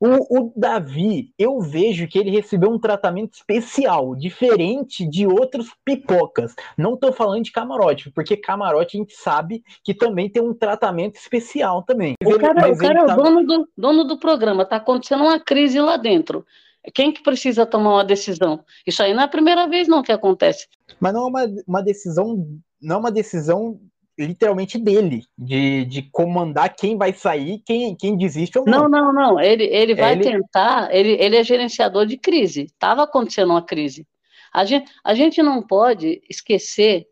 [0.00, 6.54] O, o, Davi, eu vejo que ele recebeu um tratamento especial, diferente de outros pipocas.
[6.76, 11.16] Não estou falando de camarote, porque camarote a gente sabe que também tem um tratamento
[11.16, 12.14] especial também.
[12.24, 13.16] O cara, o cara é o tá...
[13.16, 16.46] dono, do, dono do programa, está acontecendo uma crise lá dentro.
[16.94, 18.64] Quem que precisa tomar uma decisão?
[18.86, 20.68] Isso aí não é a primeira vez não que acontece.
[21.00, 22.46] Mas não é uma, uma decisão,
[22.80, 23.80] não é uma decisão
[24.18, 28.88] literalmente dele, de, de comandar quem vai sair, quem, quem desiste ou não.
[28.88, 29.40] Não, não, não.
[29.40, 30.24] Ele, ele vai ele...
[30.24, 32.64] tentar, ele, ele é gerenciador de crise.
[32.64, 34.06] Estava acontecendo uma crise.
[34.52, 37.06] A gente, a gente não pode esquecer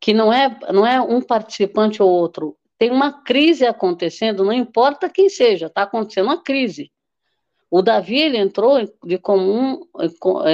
[0.00, 2.56] que não é, não é um participante ou outro.
[2.78, 6.90] Tem uma crise acontecendo, não importa quem seja, está acontecendo uma crise.
[7.70, 9.80] O Davi ele entrou de comum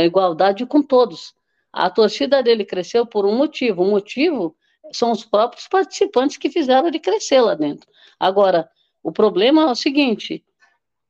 [0.05, 1.35] igualdade com todos.
[1.73, 3.83] A torcida dele cresceu por um motivo.
[3.83, 4.57] O motivo
[4.93, 7.89] são os próprios participantes que fizeram ele crescer lá dentro.
[8.19, 8.69] Agora,
[9.03, 10.45] o problema é o seguinte: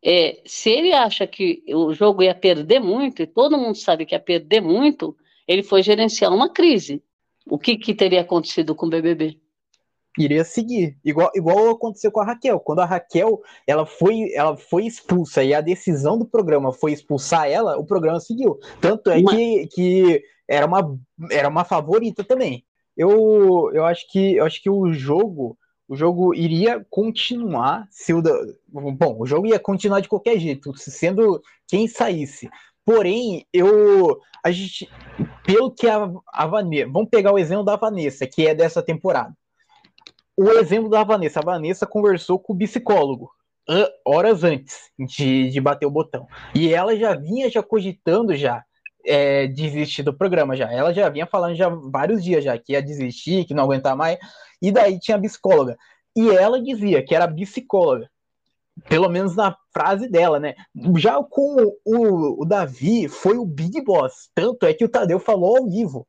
[0.04, 4.14] é, se ele acha que o jogo ia perder muito, e todo mundo sabe que
[4.14, 5.16] ia perder muito,
[5.46, 7.02] ele foi gerenciar uma crise.
[7.46, 9.38] O que, que teria acontecido com o BBB?
[10.18, 12.60] Iria seguir, igual, igual aconteceu com a Raquel.
[12.60, 17.48] Quando a Raquel ela foi, ela foi expulsa e a decisão do programa foi expulsar
[17.48, 18.58] ela, o programa seguiu.
[18.80, 20.98] Tanto é que, que era, uma,
[21.30, 22.64] era uma favorita também
[22.96, 25.56] eu, eu acho que eu acho que o jogo
[25.88, 28.22] O jogo iria continuar se o
[28.72, 32.48] bom, o jogo ia continuar de qualquer jeito, sendo quem saísse.
[32.84, 34.88] Porém, eu a gente
[35.44, 39.34] pelo que a, a Vanessa, vamos pegar o exemplo da Vanessa, que é dessa temporada.
[40.36, 43.30] O exemplo da Vanessa, a Vanessa conversou com o psicólogo
[44.04, 46.26] horas antes de, de bater o botão.
[46.54, 48.64] E ela já vinha já cogitando já
[49.04, 50.70] é, desistir do programa já.
[50.72, 54.18] Ela já vinha falando já vários dias já que ia desistir, que não aguentar mais.
[54.60, 55.76] E daí tinha a psicóloga.
[56.14, 58.10] E ela dizia que era psicóloga.
[58.88, 60.54] Pelo menos na frase dela, né?
[60.96, 64.30] Já com o, o Davi, foi o Big Boss.
[64.34, 66.06] Tanto é que o Tadeu falou ao vivo.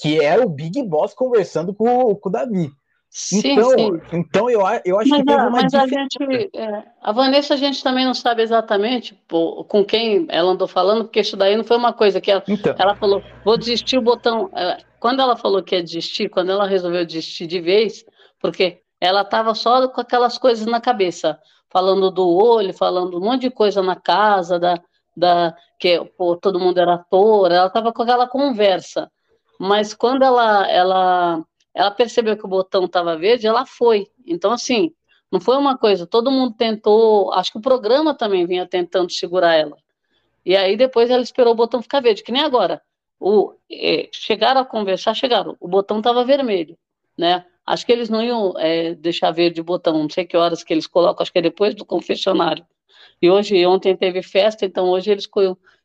[0.00, 2.70] Que era o Big Boss conversando com, com o Davi.
[3.12, 4.00] Sim, então, sim.
[4.12, 7.56] então eu, eu acho mas, que teve uma mas a gente, é, a Vanessa a
[7.56, 11.64] gente também não sabe exatamente pô, com quem ela andou falando, porque isso daí não
[11.64, 12.72] foi uma coisa que ela, então.
[12.78, 14.48] ela falou, vou desistir o botão.
[14.54, 18.04] É, quando ela falou que ia desistir, quando ela resolveu desistir de vez,
[18.40, 21.36] porque ela estava só com aquelas coisas na cabeça,
[21.68, 24.80] falando do olho, falando um monte de coisa na casa, da,
[25.16, 29.10] da que pô, todo mundo era ator, ela estava com aquela conversa.
[29.58, 31.44] Mas quando ela, ela
[31.74, 34.08] ela percebeu que o botão estava verde, ela foi.
[34.26, 34.92] Então, assim,
[35.30, 39.54] não foi uma coisa, todo mundo tentou, acho que o programa também vinha tentando segurar
[39.54, 39.76] ela.
[40.44, 42.82] E aí depois ela esperou o botão ficar verde, que nem agora.
[43.18, 46.76] O, é, chegaram a conversar, chegaram, o botão estava vermelho,
[47.16, 47.44] né?
[47.66, 50.72] Acho que eles não iam é, deixar verde o botão, não sei que horas que
[50.72, 52.66] eles colocam, acho que é depois do confessionário.
[53.22, 55.28] E hoje, ontem teve festa, então hoje eles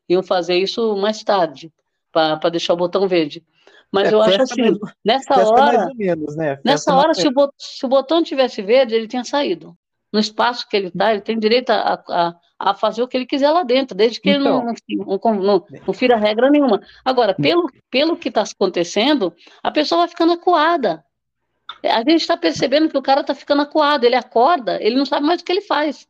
[0.08, 1.70] iam fazer isso mais tarde,
[2.10, 3.44] para deixar o botão verde.
[3.92, 4.80] Mas é, eu acho assim, mesmo.
[5.04, 6.58] nessa hora, menos, né?
[6.64, 9.76] nessa hora, se o, botão, se o botão tivesse verde, ele tinha saído.
[10.12, 13.26] No espaço que ele está, ele tem direito a, a, a, fazer o que ele
[13.26, 16.80] quiser lá dentro, desde que então, ele não, não, não, não fira regra nenhuma.
[17.04, 21.04] Agora, pelo, pelo que está acontecendo, a pessoa vai ficando acuada.
[21.82, 25.26] A gente está percebendo que o cara está ficando acuado, ele acorda, ele não sabe
[25.26, 26.06] mais o que ele faz.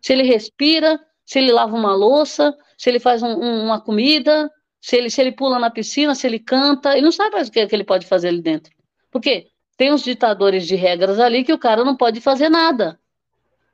[0.00, 4.50] Se ele respira, se ele lava uma louça, se ele faz um, um, uma comida,
[4.86, 7.50] se ele, se ele pula na piscina, se ele canta, ele não sabe mais o
[7.50, 8.72] que, que ele pode fazer ali dentro.
[9.10, 9.48] Por quê?
[9.76, 12.96] Tem uns ditadores de regras ali que o cara não pode fazer nada.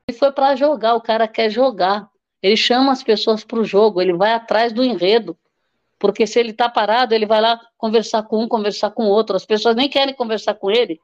[0.08, 2.08] Ele foi para jogar, o cara quer jogar.
[2.42, 5.36] Ele chama as pessoas para o jogo, ele vai atrás do enredo.
[5.98, 9.36] Porque se ele está parado, ele vai lá conversar com um, conversar com outro.
[9.36, 10.98] As pessoas nem querem conversar com ele.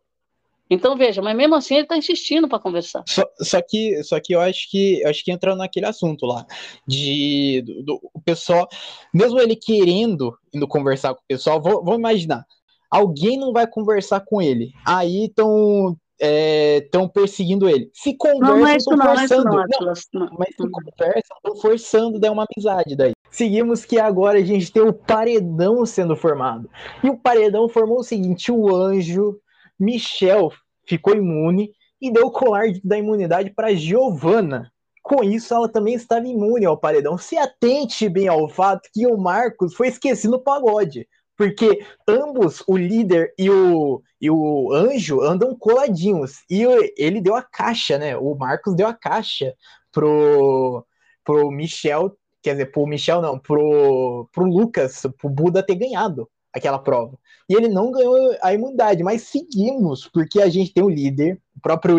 [0.71, 3.03] Então veja, mas mesmo assim ele está insistindo para conversar.
[3.07, 6.47] Só, só, que, só que eu acho que eu acho que entra naquele assunto lá
[6.87, 8.69] de do, do, o pessoal,
[9.13, 12.45] mesmo ele querendo indo conversar com o pessoal, vou, vou imaginar,
[12.91, 17.91] alguém não vai conversar com ele, aí estão estão é, perseguindo ele.
[17.95, 19.45] Se conversam, estão é forçando.
[19.45, 20.71] Não, não, não, mas se hum.
[20.71, 23.13] conversam, estão forçando, daí uma amizade daí.
[23.31, 26.69] Seguimos que agora a gente tem o paredão sendo formado.
[27.05, 29.39] E o paredão formou o seguinte: o anjo,
[29.79, 30.51] Michel
[30.87, 34.73] ficou imune e deu o colar da imunidade para Giovanna.
[35.03, 37.17] Com isso, ela também estava imune ao paredão.
[37.17, 42.77] Se atente bem ao fato que o Marcos foi esquecido no pagode, porque ambos, o
[42.77, 46.43] líder e o, e o anjo, andam coladinhos.
[46.51, 46.63] E
[46.97, 48.17] ele deu a caixa, né?
[48.17, 49.55] O Marcos deu a caixa
[49.93, 50.85] pro,
[51.25, 56.79] pro Michel, quer dizer, pro Michel não, pro, pro Lucas, pro Buda ter ganhado aquela
[56.79, 57.19] prova.
[57.49, 61.61] E ele não ganhou a imunidade, mas seguimos, porque a gente tem o líder, o
[61.61, 61.99] próprio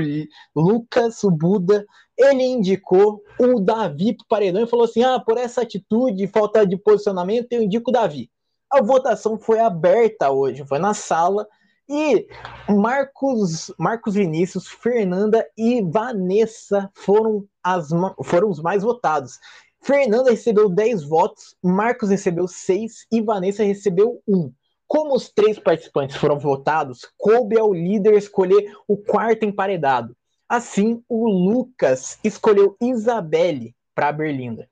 [0.55, 1.85] Lucas, o Buda,
[2.17, 6.65] ele indicou o Davi para o paredão e falou assim: ah, por essa atitude, falta
[6.65, 8.29] de posicionamento, eu indico o Davi.
[8.71, 11.47] A votação foi aberta hoje, foi na sala,
[11.89, 12.27] e
[12.69, 17.89] Marcos, Marcos Vinícius, Fernanda e Vanessa foram, as,
[18.23, 19.39] foram os mais votados.
[19.81, 24.51] Fernanda recebeu 10 votos, Marcos recebeu 6 e Vanessa recebeu 1.
[24.87, 30.15] Como os três participantes foram votados, coube ao líder escolher o quarto emparedado.
[30.47, 34.67] Assim, o Lucas escolheu Isabelle para a Berlinda.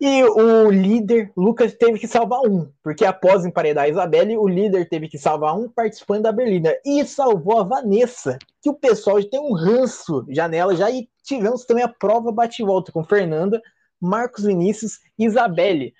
[0.00, 4.88] E o líder, Lucas, teve que salvar um, porque após emparedar a Isabelle, o líder
[4.88, 6.74] teve que salvar um participante da Berlinda.
[6.86, 11.66] E salvou a Vanessa, que o pessoal já tem um ranço janela já, e tivemos
[11.66, 13.60] também a prova bate-volta com Fernanda,
[14.00, 15.94] Marcos Vinícius e Isabelle.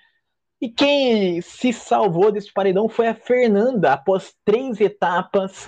[0.61, 5.67] E quem se salvou desse paredão foi a Fernanda, após três etapas.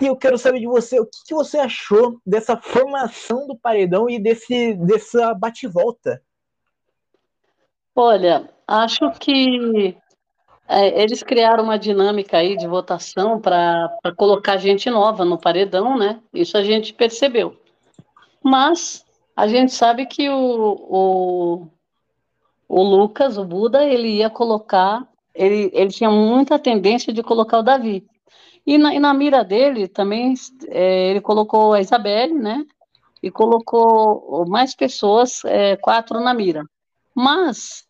[0.00, 4.08] E eu quero saber de você, o que, que você achou dessa formação do paredão
[4.08, 6.22] e desse, dessa bate-volta?
[7.96, 9.96] Olha, acho que
[10.68, 16.20] é, eles criaram uma dinâmica aí de votação para colocar gente nova no paredão, né?
[16.32, 17.56] Isso a gente percebeu.
[18.44, 19.04] Mas
[19.38, 21.68] a gente sabe que o, o,
[22.68, 27.62] o Lucas, o Buda, ele ia colocar, ele, ele tinha muita tendência de colocar o
[27.62, 28.04] Davi.
[28.66, 30.34] E na, e na mira dele também
[30.66, 32.66] é, ele colocou a Isabelle, né?
[33.22, 36.64] E colocou mais pessoas, é, quatro na mira.
[37.14, 37.86] Mas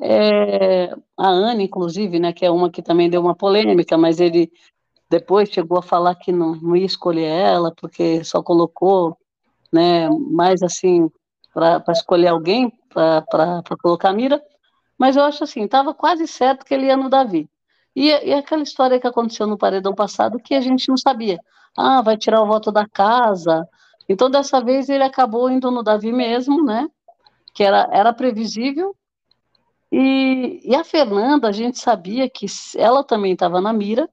[0.00, 4.50] é, a Ana, inclusive, né, que é uma que também deu uma polêmica, mas ele
[5.10, 9.18] depois chegou a falar que não, não ia escolher ela, porque só colocou,
[9.76, 11.10] né, mais assim,
[11.52, 13.22] para escolher alguém, para
[13.82, 14.42] colocar a mira.
[14.98, 17.48] Mas eu acho assim, estava quase certo que ele ia no Davi.
[17.94, 21.38] E, e aquela história que aconteceu no paredão passado que a gente não sabia.
[21.76, 23.66] Ah, vai tirar o voto da casa.
[24.08, 26.88] Então, dessa vez, ele acabou indo no Davi mesmo, né?
[27.54, 28.94] Que era, era previsível,
[29.90, 32.46] e, e a Fernanda, a gente sabia que
[32.76, 34.08] ela também estava na mira,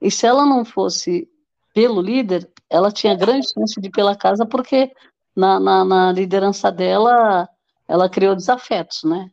[0.00, 1.28] e se ela não fosse
[1.72, 4.90] pelo líder, ela tinha grande chance de ir pela casa, porque
[5.34, 7.48] na, na, na liderança dela,
[7.86, 9.30] ela criou desafetos, né?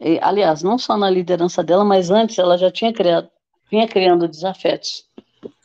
[0.00, 3.28] E, aliás, não só na liderança dela, mas antes ela já tinha criado,
[3.68, 5.04] vinha criando desafetos.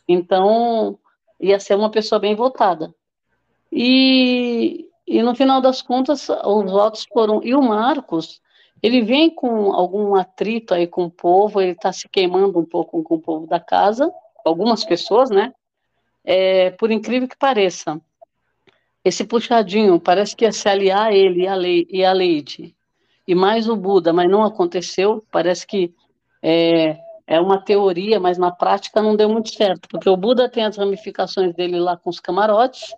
[0.07, 0.97] Então,
[1.39, 2.91] ia ser uma pessoa bem votada.
[3.71, 7.39] E, e no final das contas, os votos foram.
[7.43, 8.41] E o Marcos,
[8.81, 13.03] ele vem com algum atrito aí com o povo, ele está se queimando um pouco
[13.03, 14.11] com o povo da casa,
[14.43, 15.53] algumas pessoas, né?
[16.23, 17.99] É, por incrível que pareça,
[19.03, 22.75] esse puxadinho parece que ia se aliar a ele e a, Lei, e a Leide,
[23.27, 25.93] e mais o Buda, mas não aconteceu, parece que
[26.41, 30.63] é, é uma teoria, mas na prática não deu muito certo, porque o Buda tem
[30.63, 32.93] as ramificações dele lá com os camarotes,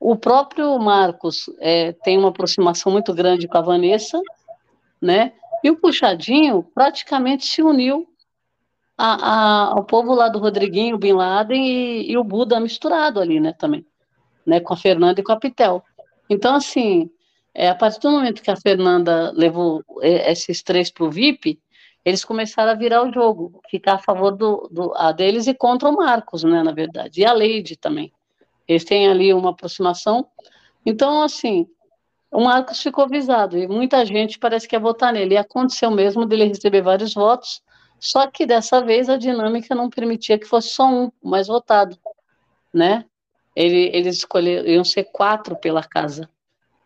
[0.00, 4.20] o próprio Marcos é, tem uma aproximação muito grande com a Vanessa,
[5.00, 5.32] né?
[5.62, 8.06] E o Puxadinho praticamente se uniu
[8.96, 13.52] a, a, povo lá do Rodriguinho, Bin Laden e, e, o Buda misturado ali, né,
[13.52, 13.84] também,
[14.46, 15.82] né, com a Fernanda e com a Pitel.
[16.30, 17.10] Então, assim,
[17.54, 21.60] é, a partir do momento que a Fernanda levou esses três para o VIP,
[22.04, 25.88] eles começaram a virar o jogo, ficar a favor do, do, a deles e contra
[25.88, 28.12] o Marcos, né, na verdade, e a Leide também.
[28.68, 30.26] Eles têm ali uma aproximação.
[30.84, 31.66] Então, assim,
[32.30, 35.34] o Marcos ficou visado e muita gente parece que ia votar nele.
[35.34, 37.62] E aconteceu mesmo dele receber vários votos,
[38.04, 41.98] só que dessa vez a dinâmica não permitia que fosse só um mais votado,
[42.70, 43.06] né?
[43.56, 46.28] Ele, eles escolheram, ser quatro pela casa.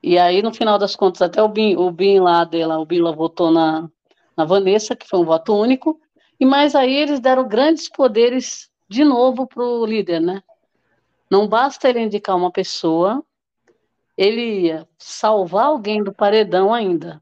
[0.01, 3.11] E aí, no final das contas, até o Bin, o Bin lá dela, o Bila
[3.11, 3.91] votou na,
[4.37, 6.01] na Vanessa, que foi um voto único,
[6.39, 10.41] e mais aí eles deram grandes poderes de novo para o líder, né?
[11.29, 13.25] Não basta ele indicar uma pessoa,
[14.17, 17.21] ele ia salvar alguém do paredão ainda.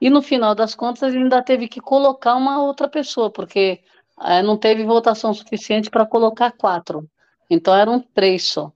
[0.00, 3.80] E no final das contas, ele ainda teve que colocar uma outra pessoa, porque
[4.22, 7.08] é, não teve votação suficiente para colocar quatro.
[7.50, 8.72] Então eram três só.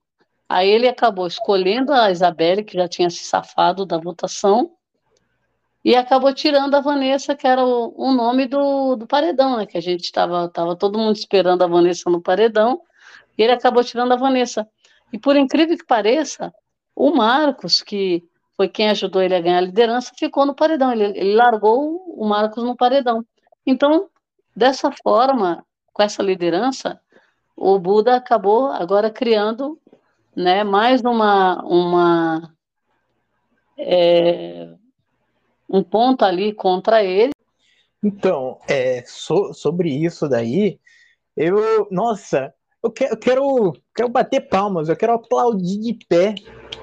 [0.49, 4.73] Aí ele acabou escolhendo a Isabelle, que já tinha se safado da votação,
[5.85, 9.67] e acabou tirando a Vanessa, que era o, o nome do, do paredão, né?
[9.67, 12.81] Que a gente estava tava todo mundo esperando a Vanessa no paredão,
[13.37, 14.69] e ele acabou tirando a Vanessa.
[15.13, 16.53] E por incrível que pareça,
[16.95, 18.23] o Marcos, que
[18.63, 20.93] foi quem ajudou ele a ganhar a liderança, ficou no paredão.
[20.93, 23.27] Ele, ele largou o Marcos no paredão.
[23.67, 24.09] Então,
[24.55, 27.01] dessa forma, com essa liderança,
[27.57, 29.81] o Buda acabou agora criando
[30.37, 32.55] né, mais uma, uma
[33.77, 34.73] é,
[35.69, 37.33] um ponto ali contra ele.
[38.01, 40.79] Então, é, so, sobre isso daí,
[41.37, 46.35] eu, nossa, eu quero, eu quero, quero bater palmas, eu quero aplaudir de pé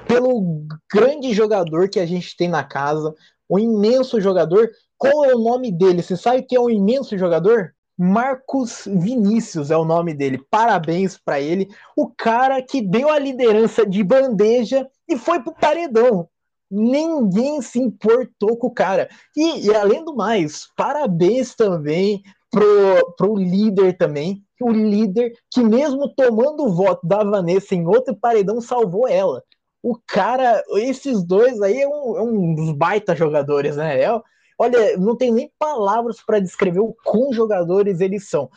[0.07, 3.13] pelo grande jogador que a gente tem na casa,
[3.49, 4.69] um imenso jogador.
[4.97, 6.01] Qual é o nome dele?
[6.01, 7.73] Você sabe que é um imenso jogador?
[7.97, 10.41] Marcos Vinícius é o nome dele.
[10.49, 11.67] Parabéns para ele.
[11.97, 16.29] O cara que deu a liderança de bandeja e foi pro paredão.
[16.71, 19.09] Ninguém se importou com o cara.
[19.35, 24.45] E, e além do mais, parabéns também pro, pro líder também.
[24.61, 29.43] O líder que, mesmo tomando o voto da Vanessa em outro paredão, salvou ela
[29.81, 34.01] o cara, esses dois aí é um, é um dos baita jogadores, né?
[34.01, 34.21] É,
[34.57, 38.49] olha, não tem nem palavras para descrever o quão jogadores eles são.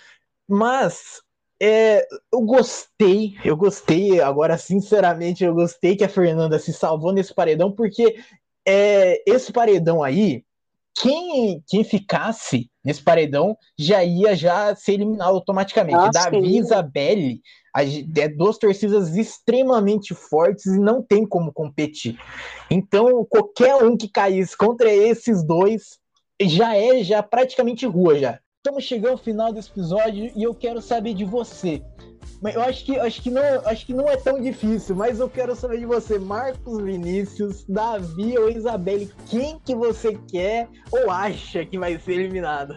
[0.49, 1.23] Mas
[1.61, 7.33] é, eu gostei, eu gostei, agora sinceramente eu gostei que a Fernanda se salvou nesse
[7.35, 8.17] paredão, porque
[8.67, 10.45] é, esse paredão aí,
[10.95, 15.99] quem, quem ficasse nesse paredão já ia já ser eliminado automaticamente.
[15.99, 17.41] Ah, Davi e Isabelle
[17.75, 22.19] é duas torcidas extremamente fortes e não tem como competir.
[22.71, 25.99] Então, qualquer um que caísse contra esses dois
[26.41, 28.39] já é já praticamente rua já.
[28.65, 31.83] Estamos chegando ao final desse episódio e eu quero saber de você.
[32.41, 35.29] Mas eu acho que, acho que, não, acho que não é tão difícil, mas eu
[35.29, 41.67] quero saber de você, Marcos Vinícius, Davi ou Isabelle, quem que você quer ou acha
[41.67, 42.77] que vai ser eliminado?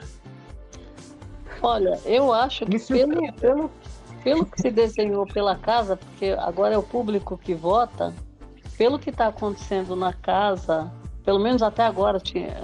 [1.61, 3.71] Olha, eu acho que pelo, pelo,
[4.23, 8.11] pelo que se desenhou pela casa, porque agora é o público que vota,
[8.75, 10.91] pelo que está acontecendo na casa,
[11.23, 12.19] pelo menos até agora,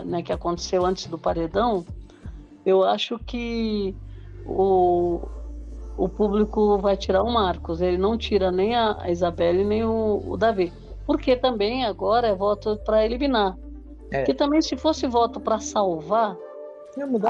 [0.05, 1.86] né, que aconteceu antes do paredão,
[2.66, 3.95] eu acho que
[4.45, 5.22] o,
[5.97, 7.82] o público vai tirar o Marcos.
[7.82, 10.72] Ele não tira nem a Isabelle nem o, o Davi.
[11.05, 13.57] Porque também agora é voto para eliminar.
[14.12, 14.24] É.
[14.24, 16.36] Que também, se fosse voto para salvar,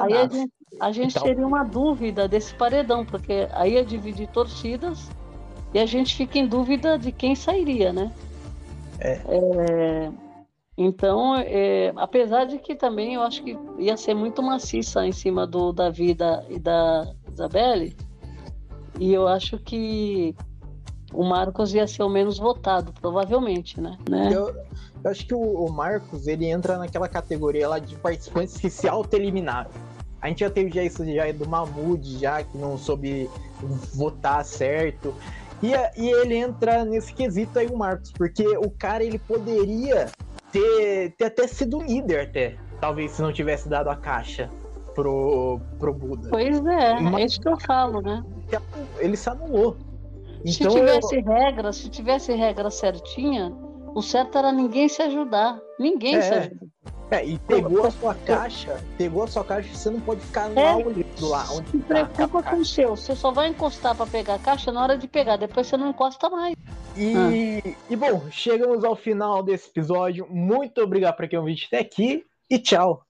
[0.01, 1.23] aí a gente, a gente então...
[1.23, 5.09] teria uma dúvida desse paredão, porque aí ia dividir torcidas
[5.73, 8.11] e a gente fica em dúvida de quem sairia, né?
[8.99, 9.19] É.
[9.27, 10.11] é
[10.77, 15.45] então, é, apesar de que também eu acho que ia ser muito maciça em cima
[15.45, 17.95] do Davi da, e da Isabelle,
[18.99, 20.35] e eu acho que
[21.13, 23.97] o Marcos ia ser o menos votado, provavelmente, né?
[24.09, 24.29] né?
[24.31, 24.55] Eu,
[25.03, 28.87] eu, acho que o, o, Marcos ele entra naquela categoria lá de participantes que se
[28.87, 29.71] auto-eliminaram.
[30.21, 33.29] A gente já teve já isso já do Mahmoud, já que não soube
[33.93, 35.13] votar certo.
[35.61, 40.07] E, e ele entra nesse quesito aí, o Marcos, porque o cara ele poderia
[40.51, 42.55] ter, ter até sido líder, até.
[42.79, 44.49] Talvez se não tivesse dado a caixa
[44.93, 46.29] pro, pro Buda.
[46.29, 48.23] Pois é, Mas, é isso que eu falo, né?
[48.99, 49.77] Ele se anulou.
[50.43, 51.23] Então, se tivesse eu...
[51.23, 53.53] regra, se tivesse regra certinha,
[53.93, 55.59] o certo era ninguém se ajudar.
[55.79, 56.67] Ninguém é, se ajuda.
[57.11, 60.75] É, e pegou a sua caixa, pegou a sua caixa, você não pode ficar é,
[60.75, 62.95] olhando lá onde se tá preocupa com o seu.
[62.95, 65.89] Você só vai encostar para pegar a caixa na hora de pegar, depois você não
[65.89, 66.55] encosta mais.
[66.95, 67.75] E, ah.
[67.89, 70.25] e bom, chegamos ao final desse episódio.
[70.29, 73.05] Muito obrigado para quem ouviu até aqui e tchau.